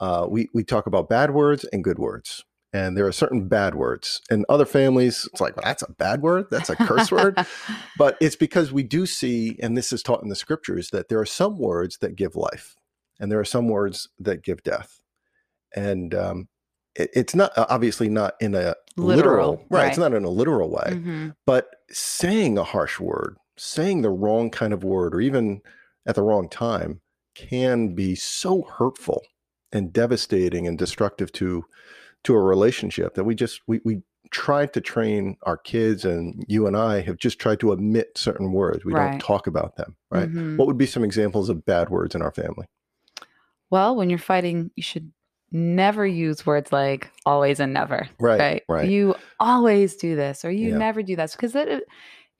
Uh, 0.00 0.26
we 0.28 0.48
we 0.54 0.64
talk 0.64 0.86
about 0.86 1.08
bad 1.08 1.32
words 1.32 1.64
and 1.72 1.82
good 1.84 1.98
words, 1.98 2.44
and 2.74 2.96
there 2.96 3.06
are 3.06 3.12
certain 3.12 3.46
bad 3.46 3.76
words. 3.76 4.20
In 4.30 4.44
other 4.48 4.66
families, 4.66 5.28
it's 5.32 5.40
like 5.40 5.56
well, 5.56 5.62
that's 5.64 5.82
a 5.82 5.92
bad 5.92 6.22
word, 6.22 6.46
that's 6.50 6.70
a 6.70 6.76
curse 6.76 7.10
word, 7.10 7.38
but 7.98 8.18
it's 8.20 8.34
because 8.34 8.72
we 8.72 8.82
do 8.82 9.06
see, 9.06 9.56
and 9.62 9.76
this 9.76 9.92
is 9.92 10.02
taught 10.02 10.24
in 10.24 10.28
the 10.28 10.34
scriptures, 10.34 10.90
that 10.90 11.08
there 11.08 11.20
are 11.20 11.26
some 11.26 11.56
words 11.56 11.98
that 11.98 12.16
give 12.16 12.34
life, 12.34 12.74
and 13.20 13.30
there 13.30 13.38
are 13.38 13.44
some 13.44 13.68
words 13.68 14.08
that 14.18 14.42
give 14.42 14.64
death, 14.64 15.00
and 15.74 16.16
um, 16.16 16.48
it, 16.96 17.10
it's 17.14 17.34
not 17.36 17.52
obviously 17.56 18.08
not 18.08 18.34
in 18.40 18.56
a 18.56 18.74
literal, 18.96 19.06
literal 19.06 19.66
right, 19.70 19.82
right, 19.82 19.88
It's 19.88 19.98
not 19.98 20.12
in 20.12 20.24
a 20.24 20.30
literal 20.30 20.68
way, 20.68 20.88
mm-hmm. 20.88 21.28
but 21.46 21.70
saying 21.90 22.58
a 22.58 22.64
harsh 22.64 22.98
word, 22.98 23.36
saying 23.56 24.02
the 24.02 24.10
wrong 24.10 24.50
kind 24.50 24.72
of 24.72 24.82
word, 24.82 25.14
or 25.14 25.20
even 25.20 25.62
at 26.06 26.16
the 26.16 26.22
wrong 26.22 26.48
time, 26.48 27.00
can 27.36 27.94
be 27.94 28.16
so 28.16 28.62
hurtful 28.62 29.22
and 29.70 29.92
devastating 29.92 30.66
and 30.66 30.76
destructive 30.76 31.30
to 31.32 31.64
to 32.24 32.34
a 32.34 32.40
relationship 32.40 33.14
that 33.14 33.24
we 33.24 33.34
just 33.34 33.60
we 33.66 33.80
we 33.84 34.02
tried 34.30 34.72
to 34.72 34.80
train 34.80 35.36
our 35.42 35.56
kids 35.56 36.04
and 36.04 36.44
you 36.48 36.66
and 36.66 36.76
I 36.76 37.00
have 37.02 37.18
just 37.18 37.38
tried 37.38 37.60
to 37.60 37.72
omit 37.72 38.16
certain 38.16 38.52
words. 38.52 38.84
We 38.84 38.92
right. 38.92 39.12
don't 39.12 39.20
talk 39.20 39.46
about 39.46 39.76
them, 39.76 39.96
right? 40.10 40.28
Mm-hmm. 40.28 40.56
What 40.56 40.66
would 40.66 40.78
be 40.78 40.86
some 40.86 41.04
examples 41.04 41.48
of 41.48 41.64
bad 41.64 41.90
words 41.90 42.14
in 42.14 42.22
our 42.22 42.32
family? 42.32 42.66
Well, 43.70 43.94
when 43.94 44.10
you're 44.10 44.18
fighting, 44.18 44.70
you 44.76 44.82
should 44.82 45.12
never 45.52 46.06
use 46.06 46.44
words 46.44 46.72
like 46.72 47.12
always 47.24 47.60
and 47.60 47.72
never. 47.72 48.08
Right. 48.18 48.40
Right. 48.40 48.62
right. 48.68 48.88
You 48.88 49.14
always 49.38 49.94
do 49.96 50.16
this 50.16 50.44
or 50.44 50.50
you 50.50 50.70
yeah. 50.70 50.78
never 50.78 51.02
do 51.02 51.16
that 51.16 51.30
because 51.32 51.52
that 51.52 51.84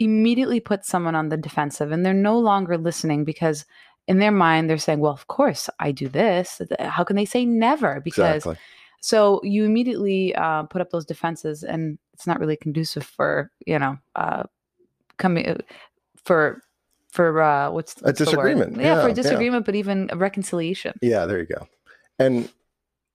immediately 0.00 0.58
puts 0.60 0.88
someone 0.88 1.14
on 1.14 1.28
the 1.28 1.36
defensive 1.36 1.92
and 1.92 2.04
they're 2.04 2.12
no 2.12 2.38
longer 2.38 2.76
listening 2.76 3.24
because 3.24 3.64
in 4.08 4.18
their 4.18 4.32
mind 4.32 4.68
they're 4.68 4.78
saying, 4.78 4.98
well, 4.98 5.12
of 5.12 5.28
course 5.28 5.70
I 5.78 5.92
do 5.92 6.08
this. 6.08 6.60
How 6.80 7.04
can 7.04 7.14
they 7.14 7.24
say 7.24 7.46
never? 7.46 8.00
Because 8.00 8.36
exactly. 8.36 8.56
So 9.04 9.38
you 9.42 9.66
immediately 9.66 10.34
uh, 10.34 10.62
put 10.62 10.80
up 10.80 10.88
those 10.88 11.04
defenses 11.04 11.62
and 11.62 11.98
it's 12.14 12.26
not 12.26 12.40
really 12.40 12.56
conducive 12.56 13.04
for, 13.04 13.50
you 13.66 13.78
know, 13.78 13.98
uh, 14.16 14.44
coming 15.18 15.46
uh, 15.46 15.58
for 16.24 16.62
for 17.10 17.42
uh, 17.42 17.70
what's, 17.70 17.96
what's 18.00 18.18
a 18.18 18.24
disagreement? 18.24 18.78
Yeah, 18.78 18.82
yeah, 18.82 19.02
for 19.02 19.08
a 19.10 19.12
disagreement, 19.12 19.64
yeah. 19.64 19.66
but 19.66 19.74
even 19.74 20.08
a 20.10 20.16
reconciliation. 20.16 20.98
Yeah, 21.02 21.26
there 21.26 21.38
you 21.38 21.44
go. 21.44 21.68
And 22.18 22.48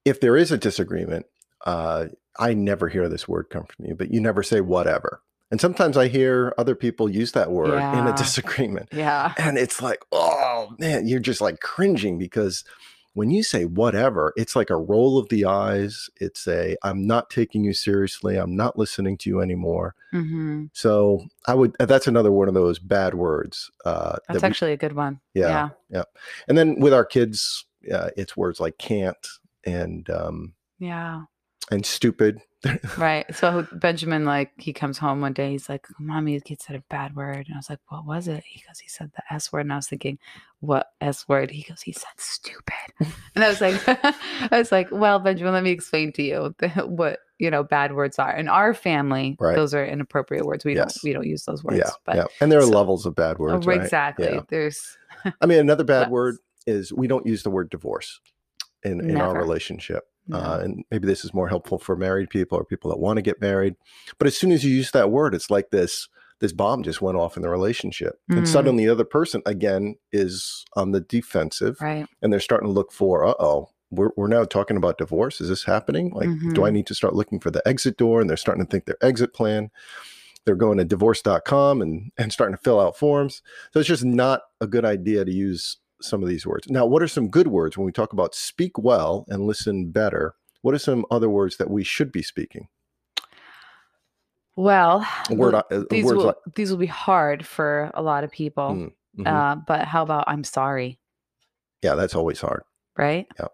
if 0.06 0.22
there 0.22 0.38
is 0.38 0.52
a 0.52 0.60
disagreement, 0.60 1.26
uh, 1.66 2.10
I 2.38 2.54
never 2.54 2.88
hear 2.88 3.10
this 3.10 3.28
word 3.28 3.50
come 3.50 3.64
from 3.64 3.88
you, 3.88 3.96
but 3.96 4.14
you 4.14 4.22
never 4.22 4.44
say 4.44 4.62
whatever. 4.62 5.24
And 5.50 5.60
sometimes 5.60 5.98
I 5.98 6.08
hear 6.08 6.54
other 6.60 6.76
people 6.76 7.10
use 7.10 7.32
that 7.32 7.50
word 7.50 7.80
yeah. 7.80 8.00
in 8.00 8.06
a 8.06 8.16
disagreement. 8.16 8.90
Yeah. 8.92 9.34
And 9.40 9.58
it's 9.58 9.82
like, 9.82 10.06
oh 10.12 10.76
man, 10.78 11.08
you're 11.08 11.20
just 11.20 11.42
like 11.42 11.62
cringing 11.62 12.20
because 12.20 12.64
when 13.14 13.32
you 13.32 13.44
say 13.44 13.66
whatever, 13.66 14.34
it's 14.38 14.56
like 14.56 14.70
a 14.70 14.78
roll 14.78 15.18
of 15.18 15.30
the 15.30 15.46
eyes. 15.46 16.10
It's 16.18 16.48
a, 16.48 16.76
I'm 16.84 17.06
not 17.06 17.30
taking 17.30 17.64
you 17.64 17.74
seriously. 17.74 18.38
I'm 18.38 18.56
not 18.56 18.78
listening 18.78 19.18
to 19.20 19.30
you 19.30 19.42
anymore. 19.42 19.96
Mm-hmm. 20.14 20.66
So 20.74 21.26
I 21.48 21.56
would, 21.56 21.76
that's 21.80 22.08
another 22.08 22.32
one 22.32 22.48
of 22.48 22.54
those 22.54 22.80
bad 22.80 23.14
words. 23.16 23.72
Uh, 23.86 24.18
that's 24.28 24.42
that 24.42 24.48
actually 24.48 24.72
we, 24.72 24.76
a 24.76 24.78
good 24.78 24.96
one. 24.96 25.20
Yeah, 25.34 25.48
yeah. 25.48 25.70
Yeah. 25.90 26.04
And 26.48 26.58
then 26.58 26.80
with 26.80 26.94
our 26.94 27.06
kids, 27.06 27.66
uh, 27.92 28.10
it's 28.16 28.38
words 28.38 28.60
like 28.60 28.78
can't 28.78 29.28
and, 29.66 30.10
um, 30.10 30.54
yeah 30.80 31.24
and 31.72 31.86
stupid. 31.86 32.42
right. 32.98 33.26
So 33.34 33.66
Benjamin, 33.72 34.26
like, 34.26 34.52
he 34.58 34.74
comes 34.74 34.98
home 34.98 35.22
one 35.22 35.32
day. 35.32 35.52
He's 35.52 35.70
like, 35.70 35.88
"Mommy, 35.98 36.38
the 36.38 36.44
kid 36.44 36.62
said 36.62 36.76
a 36.76 36.84
bad 36.90 37.16
word," 37.16 37.46
and 37.48 37.56
I 37.56 37.58
was 37.58 37.70
like, 37.70 37.80
"What 37.88 38.06
was 38.06 38.28
it?" 38.28 38.44
He 38.46 38.62
goes, 38.68 38.80
"He 38.80 38.90
said 38.90 39.12
the 39.16 39.34
S 39.34 39.52
word," 39.54 39.62
and 39.62 39.72
I 39.72 39.78
was 39.78 39.88
thinking, 39.88 40.20
"What 40.60 40.88
S 41.00 41.28
word?" 41.28 41.52
He 41.52 41.64
goes, 41.64 41.82
"He 41.82 41.94
said 41.94 42.12
stupid," 42.18 42.74
and 43.36 43.44
I 43.44 43.50
was 43.50 43.62
like, 43.62 43.82
"I 43.88 44.58
was 44.58 44.72
like, 44.74 44.90
well, 44.92 45.20
Benjamin, 45.20 45.54
let 45.54 45.64
me 45.64 45.72
explain 45.72 46.12
to 46.14 46.24
you 46.24 46.54
what 46.86 47.20
you 47.38 47.50
know 47.50 47.64
bad 47.64 47.96
words 47.96 48.20
are. 48.20 48.36
In 48.36 48.50
our 48.50 48.74
family, 48.74 49.38
right. 49.40 49.56
those 49.56 49.74
are 49.74 49.86
inappropriate 49.86 50.46
words. 50.46 50.66
We 50.66 50.76
yes. 50.76 50.96
don't 50.96 51.04
we 51.08 51.14
don't 51.14 51.28
use 51.28 51.46
those 51.46 51.64
words. 51.64 51.80
Yeah, 51.80 51.92
but, 52.06 52.16
yeah. 52.18 52.26
And 52.42 52.52
there 52.52 52.60
are 52.60 52.64
so, 52.64 52.70
levels 52.72 53.06
of 53.06 53.16
bad 53.16 53.40
words. 53.40 53.66
Oh, 53.66 53.70
right? 53.70 53.82
Exactly. 53.82 54.28
Yeah. 54.28 54.42
There's. 54.50 54.98
I 55.42 55.46
mean, 55.46 55.60
another 55.60 55.86
bad 55.86 56.12
word 56.12 56.36
is 56.68 56.92
we 56.92 57.08
don't 57.08 57.26
use 57.26 57.44
the 57.44 57.50
word 57.50 57.70
divorce 57.70 58.20
in 58.84 59.10
in 59.10 59.18
our 59.18 59.34
relationship. 59.34 60.09
Uh, 60.32 60.60
and 60.64 60.84
maybe 60.92 61.08
this 61.08 61.26
is 61.26 61.34
more 61.34 61.50
helpful 61.50 61.80
for 61.80 61.96
married 61.96 62.30
people 62.30 62.58
or 62.58 62.64
people 62.64 62.90
that 62.92 63.00
want 63.00 63.18
to 63.18 63.22
get 63.22 63.42
married. 63.42 63.76
But 64.18 64.28
as 64.28 64.38
soon 64.38 64.52
as 64.52 64.64
you 64.64 64.72
use 64.72 64.92
that 64.92 65.12
word, 65.12 65.34
it's 65.34 65.50
like 65.50 65.72
this 65.72 66.08
this 66.40 66.54
bomb 66.54 66.84
just 66.84 67.02
went 67.02 67.18
off 67.18 67.36
in 67.36 67.44
the 67.44 67.50
relationship. 67.50 68.20
Mm. 68.32 68.40
And 68.40 68.48
suddenly 68.48 68.86
the 68.86 68.92
other 68.92 69.04
person 69.04 69.42
again 69.46 69.96
is 70.12 70.66
on 70.74 70.92
the 70.92 71.02
defensive. 71.02 71.80
Right. 71.82 72.08
And 72.22 72.32
they're 72.32 72.40
starting 72.40 72.68
to 72.68 72.74
look 72.74 72.92
for, 72.92 73.26
uh 73.26 73.34
oh, 73.40 73.70
we're, 73.92 74.12
we're 74.16 74.28
now 74.28 74.46
talking 74.46 74.78
about 74.78 74.98
divorce. 74.98 75.42
Is 75.42 75.50
this 75.50 75.64
happening? 75.64 76.12
Like, 76.12 76.30
mm-hmm. 76.30 76.54
do 76.54 76.64
I 76.64 76.68
mm-hmm. 76.68 76.76
need 76.76 76.88
to 76.88 76.96
start 76.96 77.16
looking 77.16 77.40
for 77.40 77.52
the 77.52 77.68
exit 77.68 77.98
door? 77.98 78.22
And 78.22 78.30
they're 78.30 78.38
starting 78.38 78.66
to 78.66 78.70
think 78.70 78.86
their 78.86 79.04
exit 79.04 79.34
plan. 79.34 79.72
They're 80.46 80.56
going 80.56 80.78
to 80.78 80.86
divorce.com 80.86 81.82
and, 81.82 82.12
and 82.18 82.32
starting 82.32 82.56
to 82.56 82.62
fill 82.64 82.80
out 82.80 82.98
forms. 82.98 83.42
So 83.74 83.80
it's 83.80 83.90
just 83.90 84.06
not 84.06 84.42
a 84.62 84.68
good 84.68 84.86
idea 84.86 85.26
to 85.26 85.32
use 85.32 85.78
some 86.02 86.24
of 86.24 86.30
these 86.30 86.46
words. 86.46 86.70
Now, 86.70 86.86
what 86.86 87.02
are 87.02 87.08
some 87.08 87.30
good 87.30 87.48
words 87.48 87.78
when 87.78 87.86
we 87.86 87.92
talk 87.92 88.14
about 88.14 88.36
speak 88.36 88.78
well 88.78 89.26
and 89.28 89.46
listen 89.46 89.92
better? 89.92 90.36
What 90.62 90.74
are 90.74 90.80
some 90.80 91.06
other 91.10 91.30
words 91.30 91.58
that 91.58 91.70
we 91.70 91.84
should 91.84 92.12
be 92.12 92.22
speaking? 92.22 92.68
Well, 94.56 95.08
word, 95.30 95.56
uh, 95.56 95.64
these, 95.90 96.04
will, 96.04 96.26
like, 96.26 96.36
these 96.56 96.70
will 96.70 96.78
be 96.78 96.86
hard 96.86 97.46
for 97.46 97.92
a 97.94 98.02
lot 98.02 98.26
of 98.26 98.32
people. 98.32 98.72
Mm, 98.72 98.92
mm-hmm. 99.18 99.28
uh, 99.28 99.56
but 99.56 99.86
how 99.86 100.04
about 100.04 100.26
I'm 100.28 100.44
sorry? 100.44 101.00
Yeah, 101.82 101.96
that's 101.96 102.14
always 102.14 102.42
hard. 102.42 102.64
Right? 102.98 103.26
Yeah. 103.40 103.48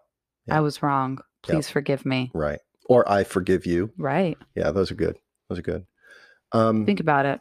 I 0.50 0.60
was 0.60 0.82
wrong. 0.82 1.20
Please 1.42 1.70
forgive 1.70 2.04
me. 2.04 2.32
Right. 2.34 2.58
Or 2.86 3.08
I 3.08 3.22
forgive 3.22 3.66
you. 3.66 3.92
Right. 3.96 4.36
Yeah, 4.56 4.72
those 4.72 4.90
are 4.90 4.96
good. 4.96 5.16
Those 5.48 5.60
are 5.60 5.62
good. 5.62 5.86
Um, 6.50 6.86
Think 6.86 6.98
about 6.98 7.26
it. 7.26 7.40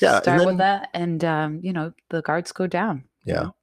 Yeah. 0.00 0.20
Start 0.20 0.38
then, 0.38 0.46
with 0.46 0.58
that, 0.58 0.90
and 0.94 1.24
um, 1.24 1.60
you 1.62 1.72
know 1.72 1.92
the 2.10 2.22
guards 2.22 2.52
go 2.52 2.68
down. 2.68 3.04
Yeah. 3.24 3.34
You 3.34 3.40
know? 3.40 3.54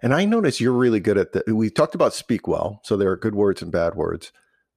And 0.00 0.14
I 0.14 0.24
notice 0.24 0.60
you're 0.60 0.72
really 0.72 1.00
good 1.00 1.18
at 1.18 1.32
the. 1.32 1.54
We 1.54 1.70
talked 1.70 1.94
about 1.94 2.14
speak 2.14 2.46
well, 2.48 2.80
so 2.84 2.96
there 2.96 3.10
are 3.10 3.16
good 3.16 3.34
words 3.34 3.62
and 3.62 3.70
bad 3.70 3.94
words. 3.94 4.32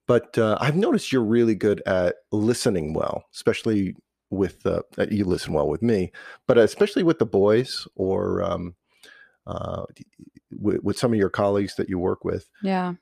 But 0.08 0.38
uh, 0.38 0.58
I've 0.62 0.76
noticed 0.76 1.12
you're 1.12 1.24
really 1.24 1.56
good 1.56 1.82
at 1.86 2.18
listening 2.32 2.94
well, 2.94 3.26
especially 3.34 3.96
with 4.30 4.66
uh, 4.66 4.82
you 5.10 5.26
listen 5.26 5.54
well 5.54 5.68
with 5.68 5.82
me, 5.82 6.12
but 6.48 6.58
especially 6.58 7.04
with 7.04 7.20
the 7.20 7.26
boys 7.26 7.88
or 7.96 8.44
um, 8.44 8.76
uh, 9.48 9.84
with, 10.52 10.84
with 10.84 10.98
some 10.98 11.12
of 11.14 11.20
your 11.20 11.30
colleagues 11.30 11.76
that 11.76 11.90
you 11.90 11.98
work 11.98 12.24
with. 12.24 12.50
Yeah, 12.62 12.94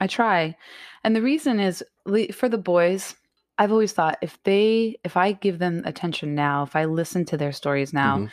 I 0.00 0.06
try, 0.06 0.56
and 1.04 1.14
the 1.14 1.22
reason 1.22 1.60
is 1.60 1.84
for 2.32 2.48
the 2.48 2.58
boys. 2.58 3.16
I've 3.58 3.72
always 3.72 3.92
thought 3.92 4.18
if 4.20 4.38
they, 4.42 4.98
if 5.02 5.16
I 5.16 5.32
give 5.32 5.58
them 5.58 5.80
attention 5.86 6.34
now, 6.34 6.62
if 6.62 6.76
I 6.76 6.84
listen 6.84 7.24
to 7.26 7.38
their 7.38 7.52
stories 7.52 7.94
now, 7.94 8.18
mm-hmm. 8.18 8.26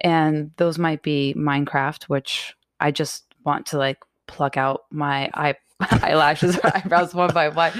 and 0.00 0.50
those 0.56 0.78
might 0.80 1.04
be 1.04 1.32
Minecraft, 1.38 2.04
which 2.04 2.54
I 2.80 2.90
just 2.90 3.24
want 3.44 3.66
to 3.66 3.78
like 3.78 3.98
pluck 4.26 4.56
out 4.56 4.82
my 4.90 5.30
eye 5.34 5.54
eyelashes 5.80 6.58
or 6.58 6.76
eyebrows 6.76 7.14
one 7.14 7.32
by 7.32 7.48
one. 7.48 7.72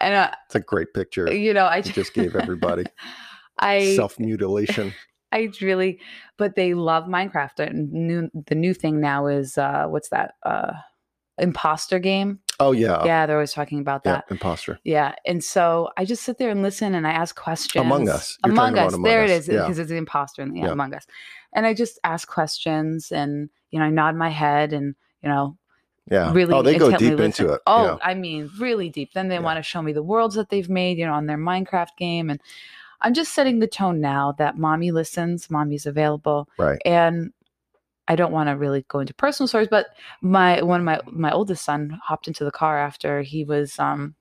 And 0.00 0.14
uh, 0.14 0.30
it's 0.46 0.54
a 0.54 0.60
great 0.60 0.92
picture. 0.92 1.32
You 1.32 1.54
know, 1.54 1.66
I 1.66 1.80
just 1.80 2.14
gave 2.14 2.34
everybody 2.36 2.84
I 3.58 3.94
self 3.96 4.18
mutilation. 4.18 4.92
I 5.32 5.50
really, 5.60 6.00
but 6.38 6.54
they 6.54 6.74
love 6.74 7.04
Minecraft. 7.04 7.58
And 7.58 7.92
new, 7.92 8.30
the 8.46 8.54
new 8.54 8.72
thing 8.72 9.00
now 9.00 9.26
is 9.26 9.58
uh, 9.58 9.86
what's 9.88 10.10
that? 10.10 10.34
Uh, 10.44 10.72
imposter 11.38 11.98
game. 11.98 12.38
Oh 12.60 12.70
yeah, 12.70 13.04
yeah. 13.04 13.26
They're 13.26 13.36
always 13.36 13.52
talking 13.52 13.80
about 13.80 14.04
that 14.04 14.24
yeah, 14.28 14.32
imposter. 14.32 14.78
Yeah, 14.84 15.14
and 15.26 15.42
so 15.42 15.90
I 15.96 16.04
just 16.04 16.22
sit 16.22 16.38
there 16.38 16.50
and 16.50 16.62
listen, 16.62 16.94
and 16.94 17.04
I 17.06 17.10
ask 17.10 17.34
questions. 17.34 17.84
Among 17.84 18.08
Us. 18.08 18.38
You're 18.44 18.52
among 18.52 18.78
Us. 18.78 18.94
Among 18.94 19.02
there 19.02 19.24
us. 19.24 19.30
it 19.30 19.34
is, 19.34 19.46
because 19.48 19.76
yeah. 19.76 19.82
it's 19.82 19.90
the 19.90 19.96
imposter. 19.96 20.42
And, 20.42 20.56
yeah, 20.56 20.66
yeah, 20.66 20.72
Among 20.72 20.94
Us. 20.94 21.04
And 21.54 21.66
I 21.66 21.74
just 21.74 21.98
ask 22.04 22.28
questions, 22.28 23.12
and 23.12 23.48
you 23.70 23.78
know, 23.78 23.84
I 23.86 23.90
nod 23.90 24.16
my 24.16 24.30
head, 24.30 24.72
and 24.72 24.94
you 25.22 25.28
know, 25.28 25.56
yeah, 26.10 26.32
really. 26.32 26.52
Oh, 26.54 26.62
they 26.62 26.76
go 26.76 26.90
deep 26.90 27.18
listen. 27.18 27.24
into 27.24 27.52
it. 27.52 27.60
Oh, 27.66 27.84
yeah. 27.84 27.98
I 28.02 28.14
mean, 28.14 28.50
really 28.58 28.90
deep. 28.90 29.12
Then 29.12 29.28
they 29.28 29.38
want 29.38 29.58
to 29.58 29.62
show 29.62 29.80
me 29.82 29.92
the 29.92 30.02
worlds 30.02 30.34
that 30.34 30.50
they've 30.50 30.68
made, 30.68 30.98
you 30.98 31.06
know, 31.06 31.14
on 31.14 31.26
their 31.26 31.38
Minecraft 31.38 31.96
game, 31.96 32.30
and 32.30 32.40
I'm 33.00 33.14
just 33.14 33.34
setting 33.34 33.60
the 33.60 33.66
tone 33.66 34.00
now 34.00 34.32
that 34.32 34.58
mommy 34.58 34.90
listens, 34.90 35.50
mommy's 35.50 35.86
available, 35.86 36.48
right, 36.58 36.80
and 36.84 37.32
I 38.06 38.16
don't 38.16 38.32
want 38.32 38.48
to 38.48 38.56
really 38.56 38.84
go 38.88 39.00
into 39.00 39.14
personal 39.14 39.48
stories, 39.48 39.68
but 39.70 39.86
my 40.20 40.60
one 40.62 40.80
of 40.80 40.84
my 40.84 41.00
my 41.06 41.30
oldest 41.30 41.64
son 41.64 41.98
hopped 42.02 42.28
into 42.28 42.44
the 42.44 42.50
car 42.50 42.78
after 42.78 43.22
he 43.22 43.44
was 43.44 43.78
um 43.78 44.14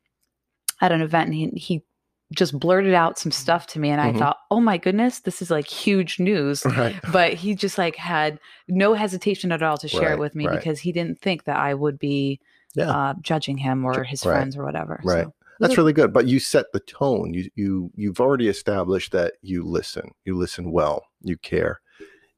at 0.82 0.92
an 0.92 1.02
event 1.02 1.28
and 1.28 1.36
he 1.36 1.48
he 1.60 1.84
just 2.32 2.58
blurted 2.60 2.94
out 2.94 3.20
some 3.20 3.32
stuff 3.32 3.68
to 3.68 3.80
me 3.80 3.90
and 3.90 4.02
mm-hmm. 4.02 4.16
I 4.16 4.20
thought, 4.20 4.38
"Oh 4.50 4.60
my 4.60 4.78
goodness, 4.78 5.20
this 5.20 5.42
is 5.42 5.52
like 5.52 5.68
huge 5.68 6.20
news." 6.20 6.64
Right. 6.74 6.96
But 7.12 7.34
he 7.36 7.54
just 7.54 7.78
like 7.78 7.96
had 7.96 8.40
no 8.68 8.94
hesitation 8.96 9.52
at 9.52 9.62
all 9.62 9.78
to 9.78 9.88
share 9.88 10.02
right, 10.02 10.12
it 10.14 10.20
with 10.20 10.34
me 10.34 10.48
right. 10.48 10.58
because 10.58 10.80
he 10.80 10.92
didn't 10.92 11.20
think 11.20 11.44
that 11.44 11.58
I 11.58 11.74
would 11.76 12.00
be 12.00 12.40
yeah. 12.74 12.90
uh, 12.90 13.14
judging 13.22 13.58
him 13.58 13.86
or 13.86 14.04
his 14.04 14.24
friends 14.24 14.58
or 14.58 14.64
whatever. 14.64 15.00
Right. 15.04 15.26
So, 15.26 15.34
That's 15.60 15.78
really 15.78 15.94
good. 15.94 16.12
But 16.12 16.28
you 16.28 16.40
set 16.40 16.72
the 16.74 16.80
tone. 16.80 17.34
You 17.34 17.50
you 17.56 17.92
you've 17.96 18.20
already 18.20 18.48
established 18.48 19.12
that 19.12 19.34
you 19.42 19.64
listen. 19.64 20.12
You 20.26 20.36
listen 20.36 20.72
well. 20.72 21.06
You 21.22 21.38
care 21.38 21.80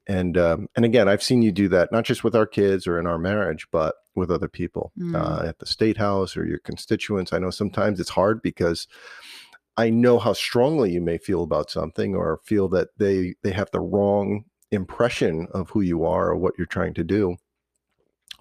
and 0.07 0.37
um, 0.37 0.67
and 0.75 0.85
again 0.85 1.07
i've 1.07 1.23
seen 1.23 1.41
you 1.41 1.51
do 1.51 1.67
that 1.67 1.91
not 1.91 2.03
just 2.03 2.23
with 2.23 2.35
our 2.35 2.45
kids 2.45 2.87
or 2.87 2.99
in 2.99 3.07
our 3.07 3.17
marriage 3.17 3.67
but 3.71 3.95
with 4.15 4.31
other 4.31 4.47
people 4.47 4.91
mm. 4.97 5.15
uh, 5.15 5.45
at 5.45 5.59
the 5.59 5.65
state 5.65 5.97
house 5.97 6.37
or 6.37 6.45
your 6.45 6.59
constituents 6.59 7.33
i 7.33 7.39
know 7.39 7.49
sometimes 7.49 7.99
it's 7.99 8.09
hard 8.09 8.41
because 8.41 8.87
i 9.77 9.89
know 9.89 10.19
how 10.19 10.33
strongly 10.33 10.91
you 10.91 11.01
may 11.01 11.17
feel 11.17 11.43
about 11.43 11.69
something 11.69 12.15
or 12.15 12.39
feel 12.43 12.67
that 12.67 12.89
they 12.97 13.35
they 13.43 13.51
have 13.51 13.69
the 13.71 13.79
wrong 13.79 14.45
impression 14.71 15.47
of 15.51 15.69
who 15.69 15.81
you 15.81 16.03
are 16.05 16.29
or 16.29 16.35
what 16.35 16.53
you're 16.57 16.67
trying 16.67 16.93
to 16.93 17.03
do 17.03 17.37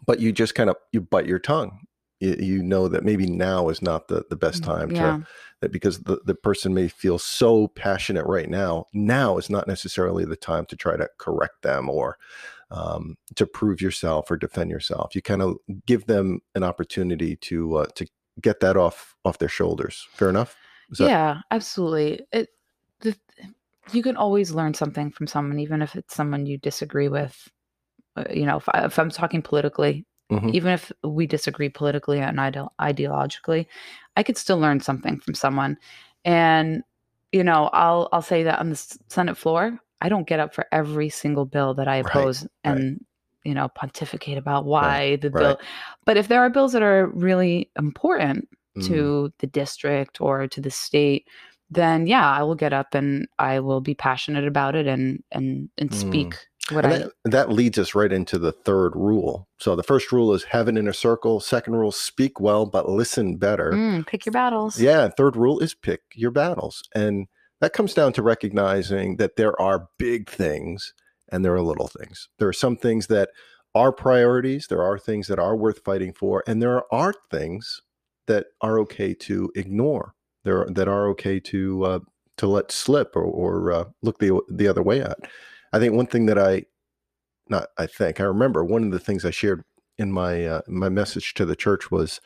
but 0.06 0.20
you 0.20 0.32
just 0.32 0.54
kind 0.54 0.70
of 0.70 0.76
you 0.92 1.00
bite 1.00 1.26
your 1.26 1.38
tongue. 1.38 1.80
You, 2.20 2.36
you 2.38 2.62
know 2.62 2.88
that 2.88 3.04
maybe 3.04 3.26
now 3.26 3.68
is 3.68 3.82
not 3.82 4.08
the, 4.08 4.24
the 4.30 4.36
best 4.36 4.62
mm, 4.62 4.66
time 4.66 4.90
yeah. 4.90 5.18
to 5.18 5.26
that 5.60 5.72
because 5.72 6.00
the, 6.00 6.20
the 6.24 6.34
person 6.34 6.72
may 6.72 6.88
feel 6.88 7.18
so 7.18 7.68
passionate 7.68 8.26
right 8.26 8.48
now 8.48 8.86
now 8.92 9.36
is 9.36 9.50
not 9.50 9.66
necessarily 9.66 10.24
the 10.24 10.36
time 10.36 10.66
to 10.66 10.76
try 10.76 10.96
to 10.96 11.08
correct 11.18 11.62
them 11.62 11.90
or 11.90 12.18
um, 12.70 13.16
to 13.34 13.46
prove 13.46 13.80
yourself 13.80 14.30
or 14.30 14.36
defend 14.36 14.70
yourself. 14.70 15.14
You 15.14 15.22
kind 15.22 15.42
of 15.42 15.56
give 15.86 16.06
them 16.06 16.40
an 16.54 16.62
opportunity 16.62 17.36
to 17.36 17.78
uh, 17.78 17.86
to 17.96 18.06
get 18.40 18.60
that 18.60 18.76
off 18.76 19.16
off 19.24 19.38
their 19.38 19.48
shoulders. 19.48 20.06
Fair 20.12 20.28
enough 20.28 20.56
that- 20.90 21.08
yeah 21.08 21.40
absolutely 21.50 22.20
it 22.32 22.48
the, 23.00 23.16
you 23.92 24.02
can 24.02 24.16
always 24.16 24.52
learn 24.52 24.72
something 24.72 25.10
from 25.10 25.26
someone 25.26 25.58
even 25.58 25.82
if 25.82 25.94
it's 25.94 26.14
someone 26.14 26.46
you 26.46 26.58
disagree 26.58 27.08
with 27.08 27.48
uh, 28.16 28.24
you 28.30 28.46
know 28.46 28.56
if, 28.56 28.68
I, 28.68 28.84
if 28.86 28.98
i'm 28.98 29.10
talking 29.10 29.42
politically 29.42 30.06
Mm-hmm. 30.32 30.50
Even 30.54 30.72
if 30.72 30.90
we 31.02 31.26
disagree 31.26 31.68
politically 31.68 32.18
and 32.18 32.40
ide- 32.40 32.68
ideologically, 32.80 33.66
I 34.16 34.22
could 34.22 34.38
still 34.38 34.58
learn 34.58 34.80
something 34.80 35.20
from 35.20 35.34
someone. 35.34 35.76
And 36.24 36.82
you 37.32 37.44
know, 37.44 37.68
I'll 37.72 38.08
I'll 38.12 38.22
say 38.22 38.42
that 38.44 38.58
on 38.58 38.70
the 38.70 38.96
Senate 39.08 39.36
floor, 39.36 39.78
I 40.00 40.08
don't 40.08 40.26
get 40.26 40.40
up 40.40 40.54
for 40.54 40.66
every 40.72 41.10
single 41.10 41.44
bill 41.44 41.74
that 41.74 41.88
I 41.88 41.96
oppose 41.96 42.42
right, 42.42 42.50
and 42.64 42.78
right. 42.78 43.00
you 43.44 43.54
know 43.54 43.68
pontificate 43.68 44.38
about 44.38 44.64
why 44.64 45.10
right, 45.10 45.20
the 45.20 45.30
bill. 45.30 45.58
But 46.06 46.16
if 46.16 46.28
there 46.28 46.40
are 46.40 46.50
bills 46.50 46.72
that 46.72 46.82
are 46.82 47.06
really 47.08 47.70
important 47.76 48.48
mm. 48.76 48.86
to 48.86 49.32
the 49.38 49.46
district 49.46 50.20
or 50.20 50.46
to 50.48 50.60
the 50.60 50.70
state, 50.70 51.28
then 51.70 52.06
yeah, 52.06 52.30
I 52.30 52.42
will 52.42 52.54
get 52.54 52.72
up 52.72 52.94
and 52.94 53.26
I 53.38 53.60
will 53.60 53.80
be 53.80 53.94
passionate 53.94 54.46
about 54.46 54.74
it 54.74 54.86
and 54.86 55.22
and 55.32 55.68
and 55.78 55.94
speak. 55.94 56.30
Mm. 56.30 56.74
What 56.74 56.86
I, 56.86 56.98
that, 56.98 57.12
that 57.24 57.52
leads 57.52 57.78
us 57.78 57.94
right 57.94 58.10
into 58.10 58.38
the 58.38 58.52
third 58.52 58.96
rule. 58.96 59.48
So 59.58 59.76
the 59.76 59.82
first 59.82 60.10
rule 60.12 60.32
is 60.32 60.44
have 60.44 60.66
an 60.66 60.78
inner 60.78 60.94
circle. 60.94 61.40
Second 61.40 61.74
rule, 61.74 61.92
speak 61.92 62.40
well 62.40 62.64
but 62.64 62.88
listen 62.88 63.36
better. 63.36 63.72
Mm, 63.72 64.06
pick 64.06 64.24
your 64.24 64.32
battles. 64.32 64.80
Yeah. 64.80 65.08
Third 65.08 65.36
rule 65.36 65.60
is 65.60 65.74
pick 65.74 66.00
your 66.14 66.30
battles, 66.30 66.82
and 66.94 67.26
that 67.60 67.74
comes 67.74 67.94
down 67.94 68.12
to 68.14 68.22
recognizing 68.22 69.16
that 69.16 69.36
there 69.36 69.60
are 69.60 69.88
big 69.98 70.28
things 70.30 70.94
and 71.30 71.44
there 71.44 71.54
are 71.54 71.62
little 71.62 71.88
things. 71.88 72.28
There 72.38 72.48
are 72.48 72.52
some 72.52 72.76
things 72.76 73.08
that 73.08 73.30
are 73.74 73.92
priorities. 73.92 74.66
There 74.68 74.82
are 74.82 74.98
things 74.98 75.26
that 75.28 75.38
are 75.38 75.56
worth 75.56 75.82
fighting 75.84 76.12
for, 76.12 76.44
and 76.46 76.62
there 76.62 76.82
are 76.94 77.12
things 77.30 77.82
that 78.26 78.46
are 78.60 78.78
okay 78.80 79.14
to 79.14 79.50
ignore. 79.54 80.14
There 80.44 80.66
that 80.70 80.88
are 80.88 81.08
okay 81.08 81.40
to 81.40 81.84
uh, 81.84 81.98
to 82.36 82.46
let 82.46 82.70
slip 82.70 83.16
or, 83.16 83.24
or 83.24 83.72
uh, 83.72 83.84
look 84.02 84.18
the 84.18 84.40
the 84.50 84.68
other 84.68 84.82
way 84.82 85.00
at. 85.00 85.18
I 85.72 85.78
think 85.78 85.94
one 85.94 86.06
thing 86.06 86.26
that 86.26 86.38
I, 86.38 86.64
not 87.48 87.68
I 87.78 87.86
think 87.86 88.20
I 88.20 88.24
remember 88.24 88.64
one 88.64 88.84
of 88.84 88.90
the 88.92 88.98
things 88.98 89.24
I 89.24 89.30
shared 89.30 89.64
in 89.98 90.12
my 90.12 90.44
uh, 90.46 90.60
my 90.68 90.88
message 90.88 91.34
to 91.34 91.44
the 91.44 91.56
church 91.56 91.90
was 91.90 92.20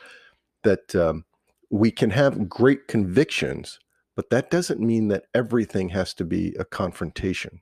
that 0.64 0.94
um, 0.94 1.24
we 1.70 1.90
can 1.90 2.10
have 2.10 2.48
great 2.48 2.88
convictions, 2.88 3.78
but 4.16 4.30
that 4.30 4.50
doesn't 4.50 4.80
mean 4.80 5.08
that 5.08 5.24
everything 5.34 5.90
has 5.90 6.14
to 6.14 6.24
be 6.24 6.54
a 6.58 6.64
confrontation. 6.64 7.60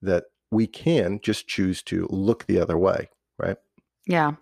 That 0.00 0.24
we 0.50 0.66
can 0.66 1.20
just 1.22 1.48
choose 1.48 1.82
to 1.84 2.06
look 2.10 2.46
the 2.46 2.58
other 2.58 2.78
way, 2.78 3.08
right? 3.38 3.56
Yeah. 4.06 4.32